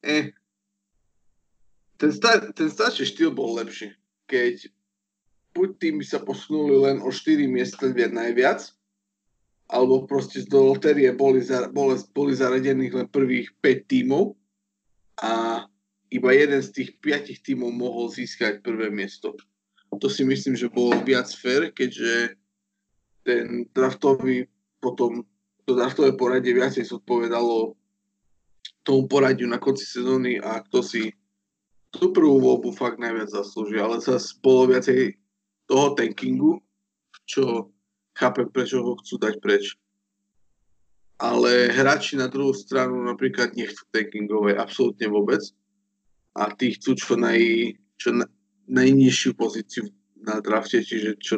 eh, 0.05 0.31
ten, 1.97 2.11
star, 2.11 2.53
ten 2.53 2.69
starší 2.69 3.05
štýl 3.07 3.31
bol 3.31 3.55
lepší. 3.57 3.95
Keď 4.27 4.69
buď 5.55 5.69
tým 5.79 5.95
by 6.03 6.05
sa 6.05 6.19
posunuli 6.19 6.75
len 6.75 6.97
o 6.99 7.09
4 7.09 7.47
miesta 7.47 7.87
najviac, 7.89 8.75
alebo 9.65 10.05
proste 10.05 10.45
do 10.45 10.75
lotérie 10.75 11.09
boli, 11.15 11.41
za, 11.41 11.71
boli, 11.71 11.97
boli 12.13 12.37
zaradených 12.37 12.93
len 12.93 13.07
prvých 13.09 13.49
5 13.63 13.89
tímov 13.89 14.37
a 15.25 15.65
iba 16.13 16.29
jeden 16.37 16.61
z 16.61 16.69
tých 16.69 16.89
5 17.01 17.33
tímov 17.41 17.73
mohol 17.73 18.05
získať 18.13 18.61
prvé 18.61 18.93
miesto. 18.93 19.33
To 19.99 20.07
si 20.11 20.27
myslím, 20.27 20.55
že 20.59 20.71
bolo 20.71 20.97
viac 21.03 21.29
fair, 21.31 21.71
keďže 21.71 22.35
ten 23.25 23.65
draftový 23.73 24.45
potom 24.83 25.25
to 25.65 25.73
draftové 25.73 26.13
poradie 26.13 26.53
viacej 26.53 26.85
zodpovedalo 26.85 27.73
tomu 28.85 29.09
poradiu 29.09 29.49
na 29.49 29.57
konci 29.57 29.81
sezóny 29.81 30.37
a 30.37 30.61
kto 30.61 30.85
si 30.85 31.09
tú 31.89 32.13
prvú 32.13 32.37
voľbu 32.37 32.69
fakt 32.77 33.01
najviac 33.01 33.33
zaslúži, 33.33 33.81
ale 33.81 33.97
zase 33.97 34.37
bolo 34.45 34.69
viacej 34.69 35.17
toho 35.65 35.97
tankingu, 35.97 36.61
čo 37.25 37.73
chápem, 38.13 38.45
prečo 38.53 38.85
ho 38.85 38.93
chcú 39.01 39.17
dať 39.17 39.41
preč. 39.41 39.73
Ale 41.17 41.71
hráči 41.71 42.19
na 42.19 42.29
druhú 42.29 42.53
stranu 42.53 43.01
napríklad 43.01 43.57
nechcú 43.57 43.87
tankingovej 43.89 44.59
absolútne 44.59 45.07
vôbec 45.09 45.41
a 46.35 46.51
tí 46.53 46.75
chcú 46.75 46.93
čo, 46.93 47.15
naj, 47.15 47.39
čo 47.97 48.13
najnižšiu 48.67 49.37
pozíciu 49.37 49.89
na 50.21 50.41
drafte, 50.41 50.81
čiže 50.81 51.21
čo 51.21 51.37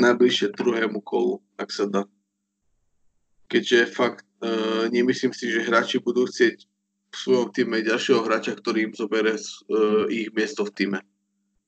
najbližšie 0.00 0.56
druhému 0.56 1.04
kolu, 1.04 1.44
ak 1.60 1.68
sa 1.68 1.84
dá. 1.84 2.02
Keďže 3.50 3.92
fakt 3.92 4.24
uh, 4.40 4.88
nemyslím 4.88 5.36
si, 5.36 5.52
že 5.52 5.66
hráči 5.66 6.00
budú 6.00 6.24
chcieť 6.24 6.64
v 7.10 7.16
svojom 7.18 7.50
týme 7.50 7.82
ďalšieho 7.82 8.22
hráča, 8.22 8.56
ktorý 8.56 8.88
im 8.88 8.94
zoberie 8.94 9.36
uh, 9.36 10.06
ich 10.08 10.30
miesto 10.32 10.64
v 10.64 10.72
týme. 10.72 11.00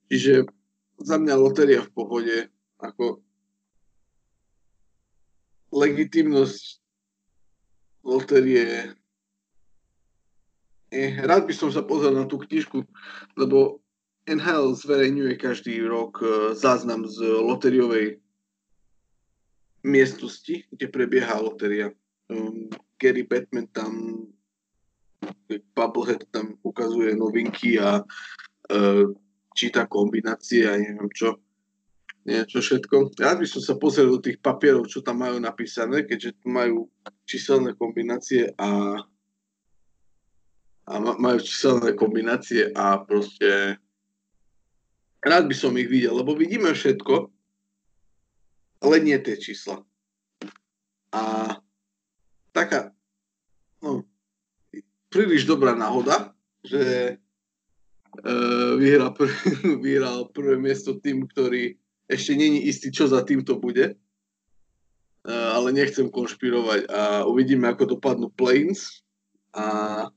Čiže 0.08 0.46
za 1.02 1.16
mňa 1.18 1.34
lotéria 1.34 1.82
v 1.82 1.92
pohode, 1.92 2.36
ako 2.78 3.20
legitimnosť 5.72 6.82
lotérie 8.04 8.92
eh, 10.92 11.12
rád 11.22 11.48
by 11.48 11.54
som 11.56 11.70
sa 11.72 11.82
pozrel 11.82 12.12
na 12.14 12.28
tú 12.28 12.38
knižku, 12.38 12.84
lebo 13.34 13.81
NHL 14.26 14.78
zverejňuje 14.78 15.34
každý 15.34 15.82
rok 15.82 16.22
eh, 16.22 16.54
záznam 16.54 17.08
z 17.08 17.22
loteriovej 17.22 18.22
miestnosti, 19.82 20.62
kde 20.70 20.86
prebieha 20.88 21.42
loteria. 21.42 21.90
Um, 22.30 22.70
Gary 23.02 23.26
Batman 23.26 23.66
tam 23.74 23.92
Bubblehead 25.74 26.26
tam 26.30 26.54
ukazuje 26.62 27.14
novinky 27.18 27.78
a 27.78 28.02
uh, 28.02 29.06
číta 29.54 29.86
kombinácie 29.86 30.66
a 30.66 30.78
neviem 30.78 31.10
čo. 31.10 31.38
Nie, 32.22 32.46
čo 32.46 32.62
všetko. 32.62 33.18
Rád 33.18 33.42
by 33.42 33.46
som 33.50 33.62
sa 33.62 33.74
pozrel 33.74 34.06
do 34.06 34.22
tých 34.22 34.38
papierov, 34.38 34.86
čo 34.86 35.02
tam 35.02 35.26
majú 35.26 35.42
napísané, 35.42 36.06
keďže 36.06 36.38
tu 36.38 36.54
majú 36.54 36.86
číselné 37.26 37.74
kombinácie 37.74 38.54
a, 38.54 39.02
a 40.86 40.92
majú 41.18 41.38
číselné 41.42 41.98
kombinácie 41.98 42.70
a 42.70 43.02
proste 43.02 43.82
rád 45.22 45.46
by 45.46 45.54
som 45.54 45.78
ich 45.78 45.86
videl, 45.86 46.18
lebo 46.18 46.34
vidíme 46.34 46.74
všetko, 46.74 47.30
ale 48.82 48.94
nie 48.98 49.14
tie 49.22 49.38
čísla. 49.38 49.86
A 51.14 51.22
taká, 52.50 52.90
no, 53.78 54.02
príliš 55.12 55.46
dobrá 55.46 55.78
náhoda, 55.78 56.34
že 56.66 57.16
uh, 57.16 58.72
vyhral, 58.76 59.14
pr- 59.14 59.30
vyhral 59.86 60.28
prvé 60.34 60.58
miesto 60.58 60.98
tým, 60.98 61.30
ktorý 61.30 61.78
ešte 62.10 62.34
není 62.34 62.66
istý, 62.66 62.90
čo 62.90 63.06
za 63.06 63.22
týmto 63.22 63.56
bude. 63.56 63.94
Uh, 65.22 65.54
ale 65.54 65.70
nechcem 65.70 66.10
konšpirovať 66.10 66.90
a 66.90 67.22
uvidíme, 67.30 67.70
ako 67.70 67.94
dopadnú 67.94 68.26
Planes. 68.34 69.06
A 69.54 70.10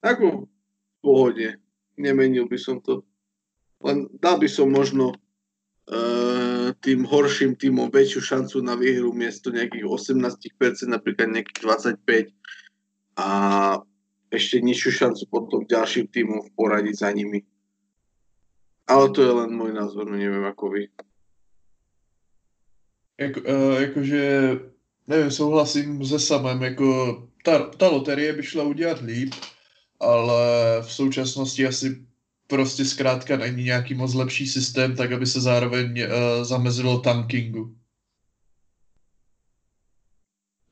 ako 0.00 0.46
v 0.46 0.96
pohode. 1.04 1.48
Nemenil 1.98 2.46
by 2.48 2.56
som 2.56 2.80
to. 2.80 3.04
Len 3.84 4.10
dal 4.18 4.42
by 4.42 4.48
som 4.50 4.74
možno 4.74 5.14
uh, 5.14 6.74
tým 6.82 7.06
horším 7.06 7.54
týmom 7.54 7.90
väčšiu 7.94 8.20
šancu 8.20 8.58
na 8.62 8.74
výhru 8.74 9.14
miesto 9.14 9.54
nejakých 9.54 9.86
18%, 9.86 10.90
napríklad 10.90 11.30
nejakých 11.30 11.58
25% 11.62 13.18
a 13.18 13.28
ešte 14.30 14.62
nižšiu 14.62 14.90
šancu 14.92 15.22
potom 15.30 15.60
ďalším 15.66 16.06
týmom 16.10 16.40
v 16.46 16.50
poradí 16.54 16.94
za 16.94 17.10
nimi. 17.10 17.42
Ale 18.88 19.10
to 19.10 19.20
je 19.22 19.32
len 19.32 19.50
môj 19.52 19.74
názor, 19.74 20.06
no 20.06 20.16
neviem 20.16 20.44
ako 20.44 20.64
vy. 20.74 20.82
Jako, 23.18 23.38
uh, 23.42 23.76
jakože, 23.82 24.22
nevím, 25.06 25.30
souhlasím 25.30 26.06
se 26.06 26.18
samem, 26.18 26.62
jako 26.62 26.86
ta, 27.44 27.58
ta 27.58 27.88
loterie 27.88 28.32
by 28.32 28.42
šla 28.42 28.62
udělat 28.64 29.00
líp, 29.00 29.34
ale 30.00 30.42
v 30.82 30.92
současnosti 30.92 31.66
asi 31.66 32.07
prostě 32.48 32.84
zkrátka 32.84 33.36
není 33.36 33.64
nějaký 33.64 33.94
moc 33.94 34.14
lepší 34.14 34.46
systém, 34.46 34.96
tak 34.96 35.12
aby 35.12 35.26
se 35.26 35.40
zároveň 35.40 36.02
uh, 36.02 36.44
zamezilo 36.44 36.98
tankingu. 36.98 37.76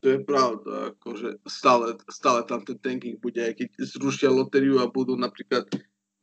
To 0.00 0.08
je 0.08 0.18
pravda, 0.22 0.94
akože 0.94 1.42
stále, 1.48 1.98
stále 2.10 2.46
tam 2.46 2.62
ten 2.62 2.78
tanking 2.78 3.18
bude, 3.18 3.42
aj 3.42 3.58
keď 3.58 3.68
zrušia 3.90 4.30
lotériu 4.30 4.78
a 4.78 4.86
budú 4.86 5.18
napríklad 5.18 5.66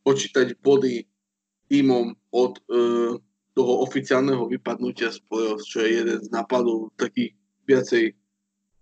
počítať 0.07 0.55
body 0.63 1.03
týmom 1.67 2.15
od 2.31 2.63
e, 2.63 3.19
toho 3.51 3.73
oficiálneho 3.83 4.47
vypadnutia 4.47 5.11
z 5.11 5.19
čo 5.67 5.77
je 5.83 5.99
jeden 5.99 6.19
z 6.23 6.31
nápadov 6.31 6.95
takých 6.95 7.35
viacej 7.67 8.15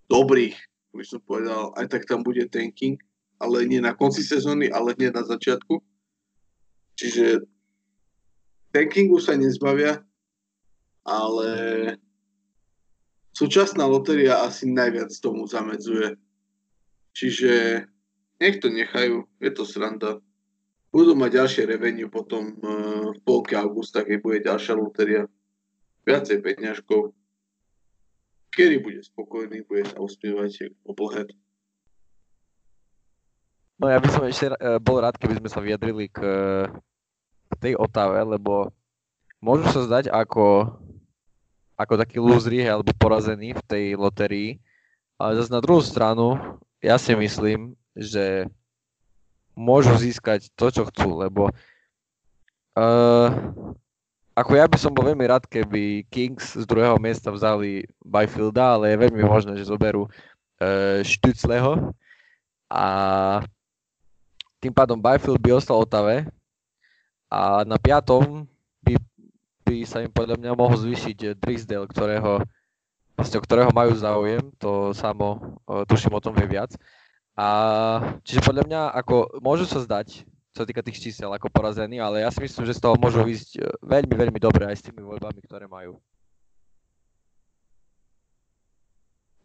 dobrých, 0.06 0.54
by 0.94 1.06
som 1.08 1.18
povedal, 1.26 1.74
aj 1.82 1.88
tak 1.90 2.06
tam 2.06 2.22
bude 2.22 2.46
tanking, 2.54 3.02
ale 3.42 3.66
nie 3.66 3.82
na 3.82 3.98
konci 3.98 4.22
sezóny, 4.22 4.70
ale 4.70 4.94
nie 5.02 5.10
na 5.10 5.26
začiatku. 5.26 5.82
Čiže 7.02 7.42
tankingu 8.70 9.18
sa 9.18 9.34
nezbavia, 9.34 10.06
ale 11.02 11.50
súčasná 13.34 13.90
lotéria 13.90 14.46
asi 14.46 14.70
najviac 14.70 15.10
tomu 15.18 15.50
zamedzuje. 15.50 16.14
Čiže 17.18 17.84
nech 18.38 18.62
to 18.62 18.70
nechajú, 18.70 19.26
je 19.42 19.50
to 19.50 19.66
sranda. 19.66 20.22
Budú 20.94 21.18
mať 21.18 21.42
ďalšie 21.42 21.64
revenue 21.66 22.12
potom 22.12 22.54
uh, 22.62 23.16
v 23.16 23.20
polke 23.26 23.58
augusta, 23.58 24.06
keď 24.06 24.18
bude 24.22 24.40
ďalšia 24.46 24.74
lotéria. 24.78 25.24
Viacej 26.06 26.38
peňažkov. 26.44 27.16
Kedy 28.52 28.84
bude 28.84 29.00
spokojný, 29.00 29.64
bude 29.64 29.88
sa 29.88 30.04
usmievať 30.04 30.76
oblhet. 30.84 31.32
No 33.80 33.88
ja 33.88 33.98
by 33.98 34.10
som 34.12 34.28
ešte 34.28 34.52
uh, 34.54 34.78
bol 34.84 35.00
rád, 35.00 35.16
keby 35.16 35.40
sme 35.42 35.50
sa 35.50 35.64
vyjadrili 35.64 36.12
k, 36.12 36.20
k 36.70 36.90
tej 37.62 37.74
Otave, 37.78 38.17
lebo 38.26 38.74
môžu 39.38 39.69
sa 39.69 39.86
zdať 39.86 40.10
ako 40.10 40.74
ako 41.82 41.97
taký 41.97 42.21
lúzri 42.21 42.62
alebo 42.62 42.93
porazený 42.93 43.58
v 43.58 43.63
tej 43.65 43.86
loterii. 43.97 44.62
Ale 45.17 45.38
zase 45.41 45.50
na 45.50 45.62
druhú 45.62 45.82
stranu, 45.82 46.38
ja 46.78 47.02
si 47.02 47.17
myslím, 47.17 47.74
že 47.97 48.45
môžu 49.58 49.93
získať 49.97 50.50
to, 50.54 50.69
čo 50.69 50.86
chcú, 50.89 51.21
lebo 51.26 51.50
uh, 52.78 53.30
ako 54.38 54.52
ja 54.58 54.65
by 54.65 54.78
som 54.78 54.93
bol 54.93 55.06
veľmi 55.06 55.26
rád, 55.28 55.45
keby 55.50 56.06
Kings 56.10 56.56
z 56.56 56.65
druhého 56.65 56.97
miesta 56.97 57.30
vzali 57.34 57.86
Byfielda, 58.02 58.78
ale 58.78 58.93
je 58.93 59.02
veľmi 59.06 59.24
možné, 59.26 59.54
že 59.58 59.69
zoberú 59.69 60.06
uh, 60.06 61.02
Štucleho 61.02 61.93
a 62.71 62.86
tým 64.62 64.74
pádom 64.74 64.97
Byfield 64.97 65.41
by 65.41 65.58
ostal 65.58 65.82
Otave 65.82 66.30
a 67.32 67.63
na 67.63 67.80
piatom 67.80 68.44
by 69.72 69.88
sa 69.88 70.04
im 70.04 70.12
podľa 70.12 70.36
mňa 70.36 70.52
mohol 70.52 70.76
zvýšiť 70.76 71.39
Drysdale, 71.39 71.88
ktorého, 71.88 72.44
vlastne, 73.15 73.39
ktorého 73.39 73.72
majú 73.72 73.96
záujem, 73.96 74.44
to 74.60 74.91
samo 74.91 75.39
uh, 75.63 75.88
tuším 75.88 76.12
o 76.12 76.20
tom 76.20 76.36
vie 76.36 76.44
viac. 76.44 76.76
A 77.39 77.48
čiže 78.28 78.44
podľa 78.44 78.67
mňa 78.67 78.82
ako 79.00 79.39
môžu 79.39 79.63
sa 79.63 79.80
zdať, 79.80 80.28
čo 80.28 80.58
sa 80.60 80.67
týka 80.67 80.84
tých 80.84 81.00
čísel, 81.00 81.32
ako 81.32 81.48
porazení, 81.48 82.04
ale 82.04 82.28
ja 82.28 82.30
si 82.30 82.44
myslím, 82.44 82.67
že 82.67 82.76
z 82.76 82.84
toho 82.84 83.00
môžu 83.00 83.24
ísť 83.24 83.50
eh, 83.56 83.72
veľmi, 83.80 84.12
veľmi 84.12 84.39
dobre 84.44 84.67
aj 84.67 84.84
s 84.84 84.86
tými 84.91 85.00
voľbami, 85.00 85.39
ktoré 85.48 85.72
majú. 85.72 85.96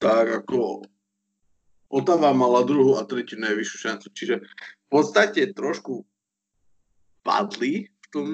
Tak 0.02 0.44
ako 0.44 0.82
Otava 1.86 2.34
mala 2.34 2.66
druhú 2.66 2.98
a 2.98 3.06
tretiu 3.06 3.38
najvyššiu 3.38 3.78
šancu, 3.78 4.06
čiže 4.10 4.42
v 4.42 4.88
podstate 4.90 5.54
trošku 5.54 6.02
padli 7.26 7.90
v 7.90 8.06
tom 8.14 8.26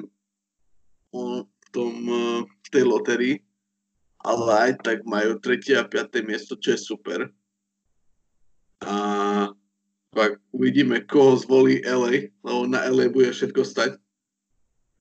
tom, 1.73 1.93
eh, 2.07 2.41
v 2.45 2.69
tej 2.69 2.85
loterii, 2.85 3.37
ale 4.23 4.71
aj 4.71 4.73
tak 4.85 4.99
majú 5.09 5.41
tretie 5.41 5.75
a 5.75 5.89
piaté 5.89 6.23
miesto, 6.23 6.55
čo 6.55 6.77
je 6.77 6.79
super. 6.79 7.21
A 8.85 8.95
pak 10.13 10.39
uvidíme, 10.53 11.03
koho 11.09 11.41
zvolí 11.41 11.81
LA, 11.83 12.31
lebo 12.45 12.69
na 12.69 12.85
LA 12.87 13.09
bude 13.09 13.33
všetko 13.33 13.65
stať. 13.65 13.97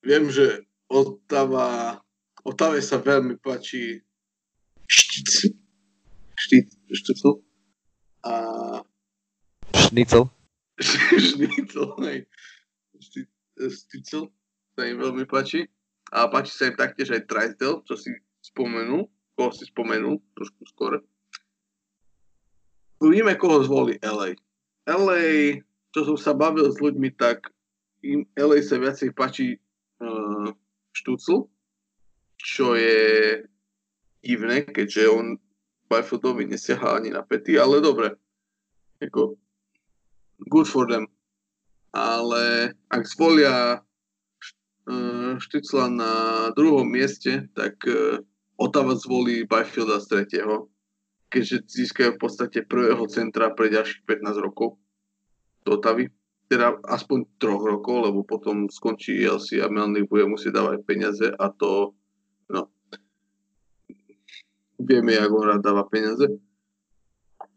Viem, 0.02 0.32
že 0.32 0.64
Otava, 0.88 2.00
Otave 2.42 2.82
sa 2.82 2.98
veľmi 2.98 3.38
páči 3.38 4.02
Štic. 4.92 5.56
Štic. 6.36 6.66
A... 8.26 8.32
Šnicl. 9.88 10.28
Šnicl, 11.28 11.86
hej. 12.02 12.18
Šticl 13.58 14.28
sa 14.76 14.82
im 14.88 14.98
veľmi 15.00 15.24
páči. 15.28 15.68
A 16.12 16.28
páči 16.28 16.52
sa 16.52 16.68
im 16.68 16.76
taktiež 16.76 17.12
aj 17.16 17.24
Drysdale, 17.24 17.80
čo 17.88 17.96
si 17.96 18.12
spomenul, 18.44 19.08
koho 19.32 19.50
si 19.54 19.64
spomenul 19.64 20.20
trošku 20.36 20.62
skôr. 20.68 21.00
Uvidíme, 23.00 23.34
koho 23.40 23.64
zvolí 23.64 23.96
LA. 24.04 24.36
LA, 24.84 25.58
čo 25.94 26.00
som 26.04 26.18
sa 26.20 26.36
bavil 26.36 26.68
s 26.68 26.76
ľuďmi, 26.78 27.16
tak 27.16 27.48
im 28.04 28.28
LA 28.36 28.60
sa 28.60 28.76
viacej 28.76 29.14
páči 29.16 29.56
uh, 29.56 30.52
Štucl, 30.92 31.48
čo 32.36 32.76
je 32.76 33.40
divné, 34.20 34.66
keďže 34.68 35.02
on 35.08 35.38
Byfieldovi 35.88 36.48
nesiaha 36.48 36.98
ani 36.98 37.10
na 37.10 37.22
pety, 37.22 37.56
ale 37.58 37.80
dobre. 37.80 38.16
Jako, 39.00 39.36
good 40.48 40.68
for 40.68 40.86
them. 40.86 41.06
Ale 41.92 42.72
ak 42.88 43.02
zvolia 43.04 43.84
Eh, 44.82 45.38
Štycla 45.38 45.86
na 45.86 46.12
druhom 46.58 46.90
mieste, 46.90 47.46
tak 47.54 47.78
eh, 47.86 48.18
Otava 48.58 48.98
zvolí 48.98 49.46
Byfielda 49.46 50.02
z 50.02 50.06
tretieho, 50.10 50.66
keďže 51.30 51.70
získajú 51.70 52.10
v 52.18 52.20
podstate 52.20 52.58
prvého 52.66 53.06
centra 53.06 53.54
pre 53.54 53.70
ďalších 53.70 54.02
15 54.06 54.42
rokov 54.42 54.82
do 55.62 55.78
Otavy. 55.78 56.10
Teda 56.50 56.74
aspoň 56.84 57.30
troch 57.38 57.62
rokov, 57.62 58.10
lebo 58.10 58.26
potom 58.26 58.66
skončí 58.68 59.22
ELC 59.22 59.62
a 59.62 59.70
Melnik 59.70 60.10
bude 60.10 60.26
musieť 60.26 60.58
dávať 60.58 60.78
peniaze 60.84 61.26
a 61.30 61.46
to, 61.54 61.96
no, 62.52 62.68
vieme, 64.76 65.16
ako 65.16 65.34
on 65.46 65.48
rád 65.48 65.62
dáva 65.64 65.86
peniaze. 65.88 66.26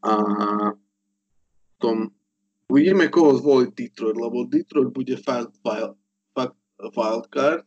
A 0.06 0.14
tom 1.82 2.15
Uvidíme, 2.66 3.14
koho 3.14 3.38
zvoliť 3.38 3.70
Detroit, 3.78 4.18
lebo 4.18 4.50
Detroit 4.50 4.90
bude 4.90 5.16
fakt, 5.22 5.54
fakt 6.34 6.58
wildcard, 6.82 7.66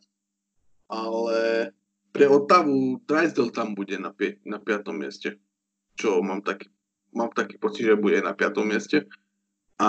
ale 0.90 1.70
pre 2.10 2.26
Otavu 2.26 2.98
Drysdale 3.06 3.54
tam 3.54 3.78
bude 3.78 3.94
na, 3.94 4.10
pie, 4.10 4.42
na 4.42 4.58
piatom 4.58 4.98
mieste, 4.98 5.38
čo 5.94 6.18
mám 6.18 6.42
taký, 6.42 6.66
mám 7.14 7.30
taký 7.30 7.62
pocit, 7.62 7.86
že 7.86 8.00
bude 8.00 8.18
na 8.18 8.34
piatom 8.34 8.66
mieste. 8.66 9.06
A 9.78 9.88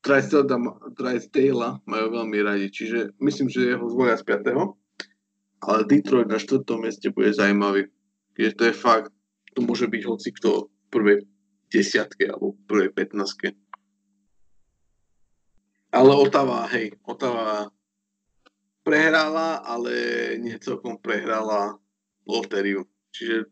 Drysdale 0.00 1.68
majú 1.84 2.06
veľmi 2.08 2.38
radi, 2.40 2.72
čiže 2.72 3.20
myslím, 3.20 3.52
že 3.52 3.76
jeho 3.76 3.84
zvolia 3.84 4.16
z 4.16 4.24
5. 4.24 5.68
Ale 5.68 5.78
Detroit 5.84 6.30
na 6.30 6.40
4. 6.40 6.64
mieste 6.80 7.12
bude 7.12 7.36
zaujímavý. 7.36 7.92
Keďže 8.32 8.54
to 8.54 8.62
je 8.64 8.74
fakt, 8.74 9.12
to 9.52 9.60
môže 9.60 9.90
byť 9.90 10.02
hoci 10.06 10.30
kto 10.30 10.70
v 10.70 10.86
prvej 10.88 11.18
desiatke 11.68 12.28
alebo 12.28 12.56
prvej 12.66 12.90
15. 12.92 13.56
Ale 15.88 16.12
Otava, 16.12 16.68
hej, 16.68 16.92
Otava 17.04 17.72
prehrala, 18.84 19.64
ale 19.64 19.92
nie 20.40 20.56
celkom 20.60 21.00
prehrala 21.00 21.76
lotériu. 22.28 22.84
Čiže 23.12 23.48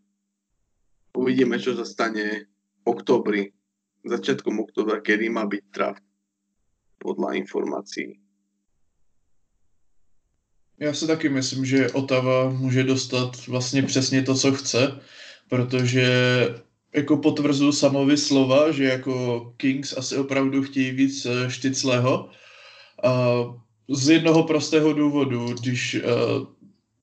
uvidíme, 1.16 1.56
čo 1.60 1.76
sa 1.76 1.84
stane 1.84 2.48
v 2.84 2.84
oktobri, 2.84 3.42
začiatkom 4.04 4.60
oktobra, 4.60 5.00
kedy 5.00 5.28
má 5.32 5.44
byť 5.48 5.62
draft 5.72 6.04
podľa 7.00 7.36
informácií. 7.36 8.20
Já 10.78 10.94
si 10.94 11.06
taky 11.06 11.28
myslím, 11.28 11.64
že 11.64 11.90
Otava 11.90 12.50
může 12.50 12.84
dostat 12.84 13.46
vlastně 13.46 13.82
přesně 13.82 14.22
to, 14.22 14.34
co 14.34 14.52
chce, 14.52 15.00
protože 15.48 16.06
jako 16.96 17.16
potvrzuji 17.16 17.72
samovi 17.72 18.16
slova, 18.16 18.72
že 18.72 18.84
jako 18.84 19.52
Kings 19.56 19.96
asi 19.96 20.16
opravdu 20.16 20.62
chtějí 20.62 20.90
víc 20.90 21.26
eh, 21.26 21.50
Štycleho. 21.50 22.30
A 23.04 23.44
z 23.88 24.08
jednoho 24.08 24.42
prostého 24.42 24.92
důvodu, 24.92 25.54
když 25.60 25.94
uh, 25.94 26.46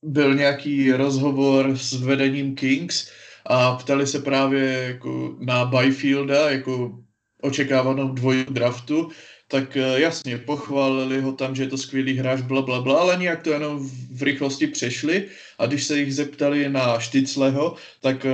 byl 0.03 0.35
nějaký 0.35 0.91
rozhovor 0.91 1.77
s 1.77 1.93
vedením 1.93 2.55
Kings 2.55 3.09
a 3.45 3.75
ptali 3.75 4.07
se 4.07 4.19
právě 4.19 4.63
jako 4.63 5.35
na 5.39 5.65
Byfielda, 5.65 6.49
jako 6.49 6.99
očekávanou 7.41 8.07
dvojí 8.07 8.45
draftu, 8.49 9.09
tak 9.53 9.77
uh, 9.77 9.99
jasně, 10.01 10.37
pochválili 10.37 11.21
ho 11.21 11.31
tam, 11.31 11.55
že 11.55 11.63
je 11.63 11.69
to 11.69 11.77
skvělý 11.77 12.17
hráč, 12.17 12.41
bla, 12.41 12.61
bla, 12.61 12.81
bla, 12.81 12.99
ale 12.99 13.17
nějak 13.17 13.43
to 13.43 13.49
jenom 13.49 13.89
v 14.11 14.23
rychlosti 14.23 14.67
přešli. 14.67 15.29
A 15.59 15.65
když 15.65 15.83
se 15.83 15.99
jich 15.99 16.15
zeptali 16.15 16.69
na 16.69 16.99
Štycleho, 16.99 17.75
tak 18.01 18.25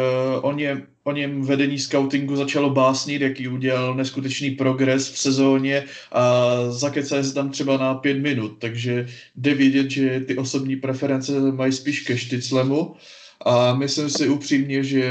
on 0.42 0.60
je 0.60 0.88
o 1.04 1.12
něm 1.12 1.42
vedení 1.42 1.80
scoutingu 1.80 2.36
začalo 2.36 2.70
básnit, 2.70 3.22
jaký 3.22 3.48
udělal 3.48 3.96
neskutečný 3.96 4.52
progres 4.52 5.12
v 5.12 5.20
sezóně 5.20 5.84
a 6.12 6.56
zakecali 6.72 7.24
se 7.24 7.34
tam 7.34 7.52
třeba 7.52 7.78
na 7.78 7.94
pět 7.96 8.18
minut, 8.18 8.56
takže 8.60 9.08
jde 9.36 9.54
vidět, 9.54 9.92
že 9.92 10.20
ty 10.20 10.38
osobní 10.38 10.76
preference 10.76 11.32
mají 11.52 11.72
spíš 11.72 12.02
ke 12.02 12.18
Štyclemu 12.18 12.96
a 13.46 13.76
myslím 13.76 14.10
si 14.10 14.30
upřímně, 14.30 14.84
že 14.84 15.04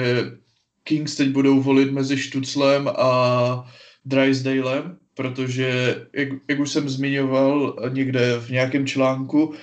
Kings 0.85 1.17
teď 1.17 1.29
budou 1.29 1.61
volit 1.61 1.93
mezi 1.93 2.17
Štuclem 2.17 2.89
a 2.89 3.11
Drysdalem, 4.09 4.97
protože, 5.15 5.97
jak, 6.13 6.29
jak 6.49 6.59
už 6.59 6.71
jsem 6.71 6.89
zmiňoval 6.89 7.77
někde 7.93 8.41
v 8.41 8.51
nějakém 8.51 8.87
článku, 8.87 9.55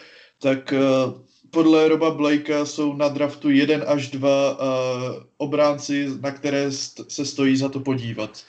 tak 0.41 0.73
podle 1.55 1.87
Roba 1.87 2.11
Blakea 2.11 2.65
jsou 2.65 2.95
na 2.95 3.07
draftu 3.07 3.49
jeden 3.49 3.83
až 3.87 4.07
dva 4.07 4.59
uh, 4.59 5.23
obránci, 5.37 6.07
na 6.21 6.31
které 6.31 6.71
se 7.07 7.25
stojí 7.25 7.57
za 7.57 7.69
to 7.69 7.79
podívat. 7.79 8.43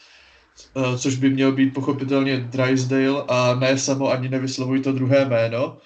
Uh, 0.75 0.97
což 0.97 1.17
by 1.17 1.31
měl 1.31 1.53
být 1.53 1.75
pochopitelně 1.75 2.37
Drysdale 2.37 3.25
a 3.29 3.55
ne 3.55 3.79
samo 3.79 4.11
ani 4.11 4.29
nevyslovuj 4.29 4.81
to 4.81 4.93
druhé 4.93 5.25
jméno. 5.25 5.79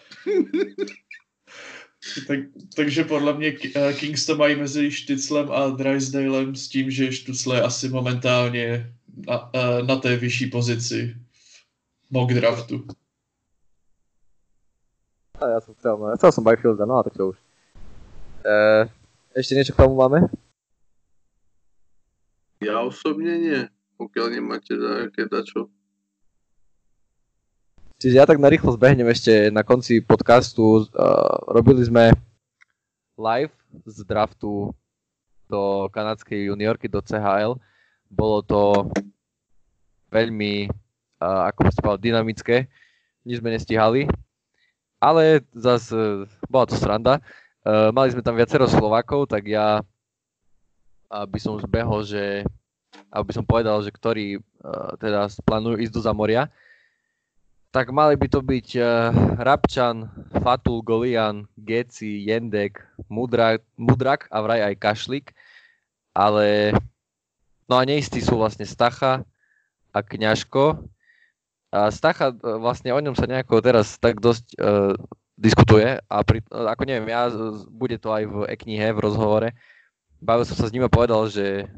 tak, 2.27 2.39
takže 2.77 3.05
podle 3.05 3.37
mě 3.37 3.53
Kings 3.99 4.27
to 4.27 4.37
mají 4.37 4.57
mezi 4.57 4.91
Štyclem 4.91 5.53
a 5.53 5.69
Drysdalem 5.69 6.57
s 6.57 6.69
tím, 6.69 6.91
že 6.91 7.13
Štucle 7.13 7.57
je 7.57 7.63
asi 7.63 7.89
momentálně 7.89 8.93
na, 9.17 9.51
uh, 9.55 9.87
na 9.87 9.97
té 9.97 10.17
vyšší 10.17 10.47
pozici 10.47 11.17
mock 12.11 12.33
draftu. 12.33 12.87
A 15.41 15.57
ja 15.57 15.59
som 15.65 15.73
chcel, 15.73 15.97
no, 15.97 16.13
chcel 16.21 16.31
som 16.37 16.45
Byfielda, 16.45 16.85
no 16.85 17.01
a 17.01 17.03
tak 17.03 17.17
čo 17.17 17.33
už. 17.33 17.37
E, 18.45 18.55
ešte 19.33 19.57
niečo 19.57 19.73
k 19.73 19.81
tomu 19.81 19.97
máme? 19.97 20.29
Ja 22.61 22.85
osobne 22.85 23.41
nie, 23.41 23.61
pokiaľ 23.97 24.37
nemáte 24.37 24.77
nejaké 24.77 25.33
dačo. 25.33 25.73
Čiže 28.01 28.17
ja 28.21 28.29
tak 28.29 28.37
narýchlo 28.37 28.77
zbehnem 28.77 29.09
ešte 29.09 29.49
na 29.49 29.65
konci 29.65 30.05
podcastu. 30.05 30.89
Uh, 30.93 31.37
robili 31.53 31.85
sme 31.85 32.13
live 33.17 33.53
z 33.85 34.05
draftu 34.09 34.73
do 35.49 35.89
kanadskej 35.93 36.49
juniorky, 36.49 36.89
do 36.89 37.01
CHL. 37.05 37.61
Bolo 38.11 38.43
to 38.43 38.91
veľmi, 40.11 40.67
uh, 41.23 41.47
ako 41.49 41.71
ste 41.71 41.81
povedal, 41.81 42.03
dynamické. 42.03 42.67
Nič 43.23 43.39
sme 43.39 43.55
nestihali, 43.55 44.11
ale 44.99 45.47
zase 45.55 46.27
bola 46.51 46.67
to 46.67 46.75
sranda. 46.75 47.23
Uh, 47.63 47.95
mali 47.95 48.11
sme 48.11 48.21
tam 48.21 48.35
viacero 48.35 48.67
Slovákov, 48.67 49.31
tak 49.31 49.47
ja 49.47 49.81
by 51.11 51.39
som 51.43 51.59
zbehol, 51.59 52.07
že 52.07 52.47
aby 53.11 53.31
som 53.35 53.43
povedal, 53.43 53.83
že 53.83 53.91
ktorí 53.91 54.39
uh, 54.39 54.95
teda 54.99 55.27
plánujú 55.43 55.83
ísť 55.83 55.95
do 55.95 56.03
zamoria, 56.03 56.47
tak 57.71 57.91
mali 57.95 58.19
by 58.19 58.27
to 58.27 58.43
byť 58.43 58.69
uh, 58.79 59.11
Rabčan, 59.39 60.11
Fatul, 60.43 60.83
Golian, 60.83 61.47
Geci, 61.59 62.27
Jendek, 62.27 62.83
Mudrak, 63.11 63.63
Mudrak 63.79 64.27
a 64.31 64.43
vraj 64.43 64.63
aj 64.63 64.75
Kašlik, 64.79 65.27
ale 66.15 66.75
no 67.71 67.79
a 67.79 67.87
neistí 67.87 68.19
sú 68.19 68.35
vlastne 68.35 68.67
Stacha 68.67 69.23
a 69.95 69.99
Kňažko, 70.03 70.83
a 71.71 71.95
Stacha, 71.95 72.35
e, 72.35 72.59
vlastne 72.59 72.91
o 72.91 72.99
ňom 72.99 73.15
sa 73.15 73.31
nejako 73.31 73.63
teraz 73.63 73.95
tak 74.03 74.19
dosť 74.19 74.59
uh, 74.59 74.99
diskutuje 75.39 76.03
a 76.03 76.17
pri, 76.27 76.43
ako 76.51 76.83
neviem, 76.83 77.09
ja, 77.15 77.31
bude 77.71 77.95
to 77.97 78.11
aj 78.11 78.27
v 78.27 78.37
e-knihe, 78.51 78.91
v 78.91 79.03
rozhovore. 79.07 79.49
Bavil 80.19 80.45
som 80.45 80.59
sa 80.59 80.67
s 80.67 80.75
ním 80.75 80.85
a 80.85 80.93
povedal, 80.93 81.31
že, 81.31 81.71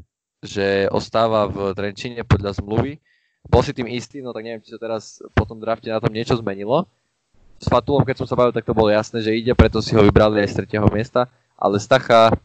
že 0.43 0.89
ostáva 0.89 1.47
v 1.47 1.71
Trenčine 1.77 2.25
podľa 2.25 2.59
zmluvy. 2.59 2.99
Bol 3.47 3.61
si 3.63 3.71
tým 3.71 3.87
istý, 3.87 4.19
no 4.19 4.33
tak 4.33 4.43
neviem, 4.43 4.59
či 4.65 4.73
sa 4.73 4.81
teraz 4.81 5.21
po 5.31 5.47
tom 5.47 5.61
drafte 5.61 5.93
na 5.93 6.01
tom 6.03 6.11
niečo 6.11 6.35
zmenilo. 6.35 6.89
S 7.61 7.71
Fatulom, 7.71 8.03
keď 8.03 8.25
som 8.25 8.27
sa 8.27 8.35
bavil, 8.35 8.51
tak 8.51 8.67
to 8.67 8.75
bolo 8.75 8.91
jasné, 8.91 9.23
že 9.23 9.31
ide, 9.31 9.55
preto 9.55 9.79
si 9.79 9.95
ho 9.95 10.03
vybrali 10.03 10.43
aj 10.43 10.49
z 10.51 10.57
tretieho 10.59 10.89
miesta. 10.91 11.31
Ale 11.55 11.79
Stacha 11.79 12.35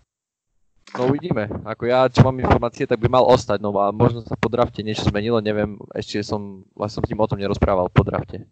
No 0.96 1.12
uvidíme. 1.12 1.53
Ako 1.68 1.85
ja, 1.85 2.09
čo 2.09 2.24
mám 2.24 2.40
informácie, 2.40 2.88
tak 2.88 3.03
by 3.03 3.12
mal 3.12 3.24
ostať. 3.29 3.61
No 3.61 3.77
a 3.77 3.92
možno 3.92 4.24
sa 4.24 4.38
po 4.40 4.48
drafte 4.48 4.81
niečo 4.81 5.05
zmenilo, 5.05 5.44
neviem. 5.44 5.77
Ešte 5.92 6.24
som, 6.24 6.64
vlastne 6.72 7.01
som 7.01 7.05
s 7.05 7.11
ním 7.12 7.20
o 7.20 7.29
tom 7.29 7.37
nerozprával 7.37 7.92
po 7.92 8.07
drafte. 8.07 8.48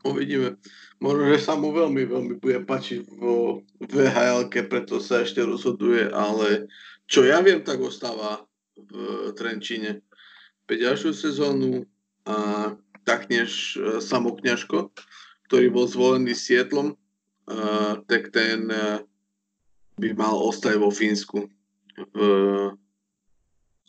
Uvidíme. 0.00 0.56
Možno, 0.96 1.28
že 1.28 1.44
sa 1.44 1.60
mu 1.60 1.76
veľmi, 1.76 2.08
veľmi 2.08 2.34
bude 2.40 2.64
pačiť 2.64 3.04
vo 3.20 3.60
vhl 3.84 4.48
preto 4.48 4.96
sa 4.96 5.20
ešte 5.20 5.44
rozhoduje, 5.44 6.08
ale 6.08 6.72
čo 7.04 7.28
ja 7.28 7.44
viem, 7.44 7.60
tak 7.60 7.84
ostáva 7.84 8.48
v 8.80 8.92
Trenčíne. 9.36 10.00
Pe 10.64 10.80
ďalšiu 10.80 11.12
sezónu 11.12 11.84
a 12.24 12.72
taktiež 13.04 13.76
e, 13.76 14.00
Samokňažko, 14.00 14.88
ktorý 15.50 15.66
bol 15.68 15.84
zvolený 15.84 16.32
Sietlom, 16.32 16.96
tak 18.06 18.30
ten 18.30 18.70
e, 18.70 19.04
by 20.00 20.16
mal 20.16 20.34
ostať 20.48 20.80
vo 20.80 20.88
Fínsku. 20.88 21.44
V, 22.16 22.18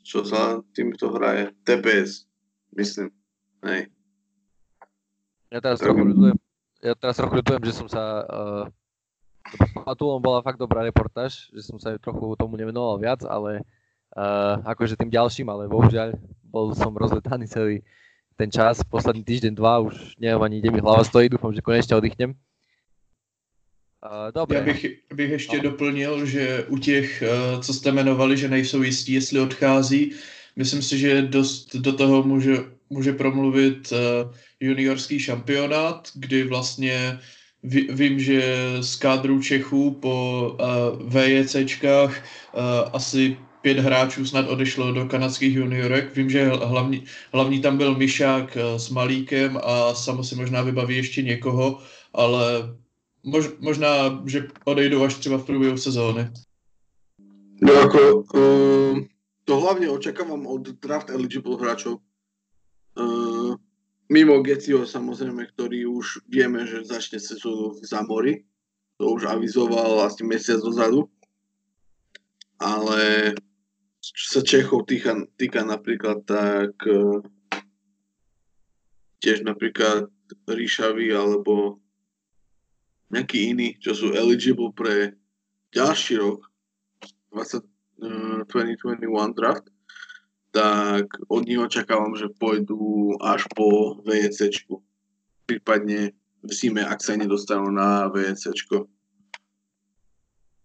čo 0.03 0.27
sa 0.27 0.59
týmto 0.75 1.15
hraje? 1.15 1.55
TPS, 1.63 2.27
myslím. 2.75 3.15
Hej. 3.63 3.87
Ja 5.51 5.59
teraz 5.63 5.79
trochu 5.79 6.03
ľutujem, 6.11 6.37
ja 6.83 6.93
teraz 6.95 7.15
trochu 7.19 7.39
ľutujem, 7.39 7.61
že 7.67 7.73
som 7.75 7.87
sa 7.87 8.03
uh, 8.23 8.65
Atulom 9.83 10.21
bola 10.21 10.45
fakt 10.45 10.61
dobrá 10.61 10.85
reportáž, 10.85 11.49
že 11.51 11.61
som 11.65 11.77
sa 11.81 11.97
trochu 11.99 12.35
tomu 12.39 12.55
nevenoval 12.55 12.99
viac, 13.01 13.21
ale 13.27 13.63
uh, 14.15 14.63
akože 14.63 14.95
tým 14.95 15.11
ďalším, 15.11 15.47
ale 15.51 15.67
bohužiaľ 15.67 16.15
bol 16.47 16.71
som 16.75 16.95
rozletaný 16.95 17.47
celý 17.47 17.83
ten 18.39 18.49
čas, 18.49 18.81
posledný 18.87 19.21
týždeň, 19.21 19.53
dva, 19.53 19.83
už 19.85 20.17
neviem 20.17 20.41
ani, 20.41 20.57
kde 20.63 20.71
mi 20.71 20.79
hlava 20.81 21.03
stojí, 21.05 21.29
dúfam, 21.29 21.53
že 21.53 21.61
konečne 21.61 21.99
oddychnem. 21.99 22.33
Uh, 24.05 24.31
dobře. 24.35 24.57
Já 24.57 24.63
bych, 24.63 24.85
bych 25.13 25.31
ještě 25.31 25.57
no. 25.57 25.63
doplnil, 25.63 26.25
že 26.25 26.65
u 26.67 26.77
těch, 26.77 27.23
uh, 27.53 27.61
co 27.61 27.73
jste 27.73 27.89
jmenovali, 27.89 28.37
že 28.37 28.49
nejsou 28.49 28.81
jistí, 28.81 29.13
jestli 29.13 29.39
odchází, 29.39 30.11
myslím 30.55 30.81
si, 30.81 30.97
že 30.97 31.21
dost 31.21 31.75
do 31.75 31.93
toho 31.93 32.23
může, 32.23 32.57
může 32.89 33.13
promluvit 33.13 33.91
uh, 33.91 34.33
juniorský 34.59 35.19
šampionát, 35.19 36.09
kdy 36.15 36.43
vlastně 36.43 37.19
ví, 37.63 37.87
vím, 37.91 38.19
že 38.19 38.43
z 38.79 38.95
kádru 38.95 39.41
Čechů 39.41 39.91
po 39.91 40.57
VJCčkách 41.07 42.23
asi 42.93 43.37
pět 43.61 43.79
hráčů 43.79 44.25
snad 44.25 44.49
odešlo 44.49 44.91
do 44.91 45.05
kanadských 45.05 45.55
juniorek. 45.55 46.15
Vím, 46.15 46.29
že 46.29 46.47
hlavní, 46.47 47.03
hlavní 47.33 47.61
tam 47.61 47.77
byl 47.77 47.95
Myšák 47.95 48.57
eh, 48.57 48.79
s 48.79 48.89
Malíkem 48.89 49.59
a 49.63 49.93
samo 49.93 50.23
si 50.23 50.35
možná 50.35 50.61
vybaví 50.61 50.95
ještě 50.95 51.21
někoho, 51.21 51.79
ale 52.13 52.43
mož, 53.23 53.49
možná, 53.59 54.21
že 54.25 54.47
odejdou 54.65 55.03
až 55.03 55.15
třeba 55.15 55.37
v 55.37 55.45
průběhu 55.45 55.77
sezóny. 55.77 56.31
No 57.61 57.73
ako, 57.73 58.25
uh, 58.33 58.97
to 59.45 59.59
hlavne 59.59 59.89
očakávam 59.89 60.49
od 60.49 60.81
draft 60.81 61.09
eligible 61.09 61.61
hráčov. 61.61 62.01
Uh, 62.97 63.53
mimo 64.09 64.41
Geciho 64.41 64.81
samozrejme, 64.89 65.45
ktorý 65.53 65.85
už 65.85 66.25
vieme, 66.25 66.65
že 66.65 66.81
začne 66.81 67.21
sezónu 67.21 67.77
v 67.77 67.85
Zamori. 67.85 68.33
To 68.97 69.13
už 69.13 69.29
avizoval 69.29 70.01
asi 70.09 70.25
mesiac 70.25 70.57
dozadu. 70.57 71.05
Ale 72.57 73.33
čo 74.01 74.25
sa 74.37 74.41
Čechov 74.41 74.89
týka, 74.89 75.29
týka 75.37 75.61
napríklad, 75.61 76.25
tak 76.25 76.73
uh, 76.89 77.21
tiež 79.21 79.45
napríklad 79.45 80.09
Ríšavy 80.49 81.13
alebo 81.13 81.77
nejaký 83.11 83.51
iný, 83.51 83.75
čo 83.77 83.91
sú 83.91 84.07
eligible 84.15 84.71
pre 84.71 85.15
ďalší 85.75 86.19
rok, 86.19 86.47
20, 87.31 87.63
uh, 88.03 88.41
2021 88.47 89.37
draft, 89.37 89.67
tak 90.51 91.07
od 91.31 91.47
nich 91.47 91.59
očakávam, 91.59 92.11
že 92.19 92.31
pôjdu 92.35 93.15
až 93.23 93.47
po 93.55 93.99
VEC. 94.03 94.51
Prípadne 95.47 96.11
v 96.43 96.51
zime, 96.51 96.83
ak 96.83 96.99
sa 96.99 97.15
nedostanú 97.15 97.71
na 97.71 98.11
VEC. 98.11 98.51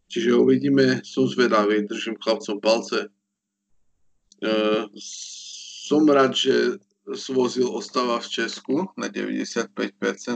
Čiže 0.06 0.38
uvidíme, 0.38 1.02
som 1.06 1.26
zvedavý, 1.26 1.86
držím 1.86 2.18
chlapcom 2.18 2.58
palce. 2.58 3.10
Uh, 4.42 4.90
som 5.86 6.02
rád, 6.06 6.34
že 6.34 6.82
Svozil 7.14 7.70
ostáva 7.70 8.18
v 8.18 8.26
Česku 8.26 8.90
na 8.98 9.06
95% 9.06 9.70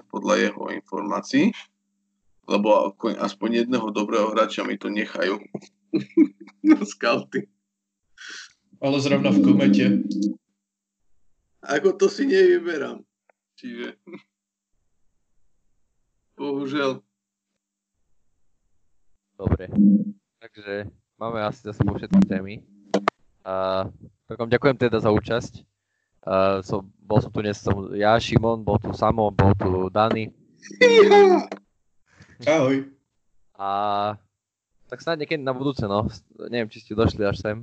podľa 0.07 0.35
jeho 0.39 0.71
informácií, 0.71 1.51
lebo 2.51 2.90
aspoň 3.22 3.64
jedného 3.64 3.94
dobrého 3.94 4.34
hráča 4.34 4.66
mi 4.66 4.74
to 4.74 4.90
nechajú 4.90 5.38
na 6.66 6.82
scouty. 6.82 7.46
Ale 8.82 8.98
zrovna 8.98 9.30
v 9.30 9.40
komete. 9.46 9.86
Ako 11.62 11.94
to 11.94 12.11
si 12.11 12.26
nevyberám. 12.26 13.07
Čiže... 13.55 13.94
Bohužel. 16.34 17.05
Dobre. 19.36 19.68
Takže 20.40 20.88
máme 21.20 21.44
asi 21.44 21.61
zase 21.68 21.84
po 21.84 21.92
všetky 21.94 22.24
témy. 22.24 22.64
A 23.44 23.84
tak 24.24 24.36
vám 24.40 24.48
ďakujem 24.48 24.76
teda 24.80 24.98
za 25.05 25.12
účasť. 25.12 25.68
Uh, 26.20 26.64
som, 26.64 26.88
bol 27.01 27.20
som 27.20 27.32
tu 27.32 27.40
dnes 27.40 27.57
som 27.57 27.92
ja, 27.96 28.16
Šimon, 28.20 28.61
bol 28.61 28.76
tu 28.80 28.92
Samo, 28.96 29.28
bol 29.28 29.53
tu 29.57 29.92
Dani. 29.92 30.32
Ahoj. 32.49 32.88
A 33.61 33.68
tak 34.88 35.05
snáď 35.05 35.24
niekedy 35.24 35.43
na 35.45 35.53
budúce, 35.53 35.84
no. 35.84 36.09
Neviem, 36.49 36.72
či 36.72 36.80
ste 36.80 36.97
došli 36.97 37.20
až 37.22 37.38
sem. 37.38 37.57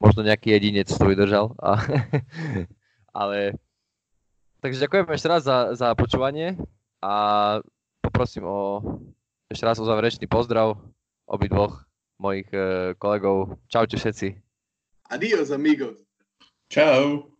Možno 0.00 0.24
nejaký 0.24 0.56
jedinec 0.56 0.88
to 0.88 1.04
vydržal. 1.04 1.52
A, 1.60 1.78
ale... 3.20 3.60
Takže 4.64 4.80
ďakujem 4.88 5.06
ešte 5.12 5.28
raz 5.28 5.44
za, 5.44 5.76
za 5.76 5.92
počúvanie 5.92 6.56
a 7.04 7.12
poprosím 8.00 8.48
o 8.48 8.80
ešte 9.52 9.68
raz 9.68 9.76
o 9.76 9.84
záverečný 9.84 10.24
pozdrav 10.24 10.80
obidvoch 11.28 11.84
mojich 12.16 12.48
e, 12.48 12.96
kolegov. 12.96 13.60
Čaute 13.68 14.00
všetci. 14.00 14.40
Adios, 15.12 15.52
amigos. 15.52 16.00
Čau. 16.72 17.33